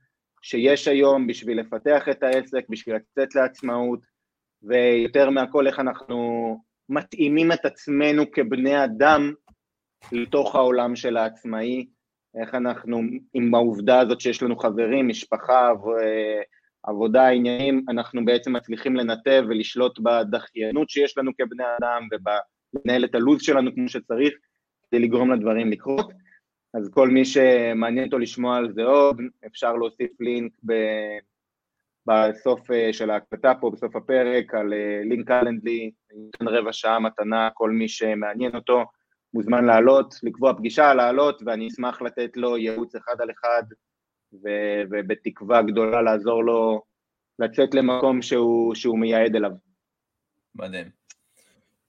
[0.42, 4.00] שיש היום בשביל לפתח את העסק, בשביל לצאת לעצמאות,
[4.62, 6.56] ויותר מהכל איך אנחנו
[6.88, 9.32] מתאימים את עצמנו כבני אדם
[10.12, 11.86] לתוך העולם של העצמאי,
[12.40, 13.00] איך אנחנו,
[13.34, 15.70] עם העובדה הזאת שיש לנו חברים, משפחה,
[16.82, 22.08] עבודה, עניינים, אנחנו בעצם מצליחים לנתב ולשלוט בדחיינות שיש לנו כבני אדם
[22.74, 24.34] ולנהל את הלו"ז שלנו כמו שצריך
[24.82, 26.12] כדי לגרום לדברים לקרות.
[26.74, 30.72] אז כל מי שמעניין אותו לשמוע על זה עוד, אפשר להוסיף לינק ב...
[32.06, 37.48] בסוף אה, של ההקלטה פה, בסוף הפרק, על אה, לינק קלנדלי, ניתן רבע שעה מתנה,
[37.54, 38.84] כל מי שמעניין אותו.
[39.34, 43.62] מוזמן לעלות, לקבוע פגישה, לעלות, ואני אשמח לתת לו ייעוץ אחד על אחד,
[44.32, 46.82] ו- ובתקווה גדולה לעזור לו
[47.38, 49.50] לצאת למקום שהוא, שהוא מייעד אליו.
[50.54, 50.99] מדהים.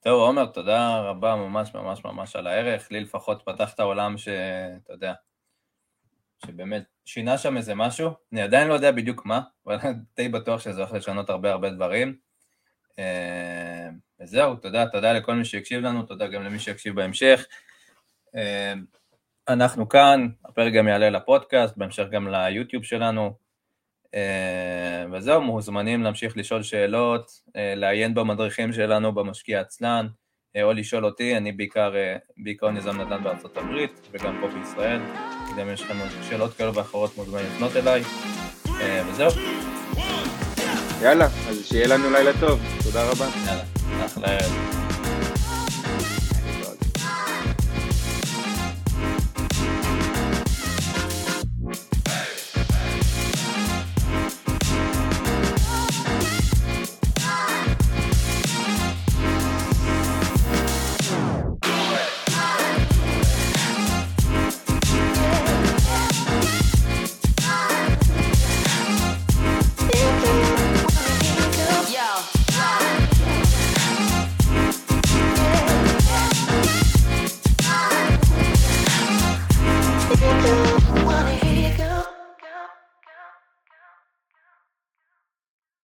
[0.03, 2.91] טוב, עומר, תודה רבה ממש ממש ממש על הערך.
[2.91, 5.13] לי לפחות פתח את העולם שאתה יודע,
[6.45, 8.09] שבאמת שינה שם איזה משהו.
[8.31, 9.77] אני עדיין לא יודע בדיוק מה, אבל
[10.15, 12.15] די בטוח שזה הולך לשנות הרבה הרבה דברים.
[12.99, 13.89] אה,
[14.19, 17.45] וזהו, תודה, תודה לכל מי שהקשיב לנו, תודה גם למי שיקשיב בהמשך.
[18.35, 18.73] אה,
[19.49, 23.33] אנחנו כאן, הפרק גם יעלה לפודקאסט, בהמשך גם ליוטיוב שלנו.
[24.15, 30.07] אה, וזהו, מוזמנים להמשיך לשאול שאלות, אה, לעיין במדריכים שלנו במשקיע עצלן,
[30.55, 31.93] אה, או לשאול אותי, אני בעיקר,
[32.37, 35.01] בעיקר יזם נדל"ן בארצות הברית, וגם פה בישראל.
[35.61, 35.93] אם יש לכם
[36.29, 38.01] שאלות כאלה ואחרות מוזמנים לפנות אליי,
[39.09, 39.31] וזהו.
[41.01, 43.25] יאללה, אז שיהיה לנו לילה טוב, תודה רבה.
[43.45, 43.63] יאללה,
[44.05, 44.80] אחלה ערב.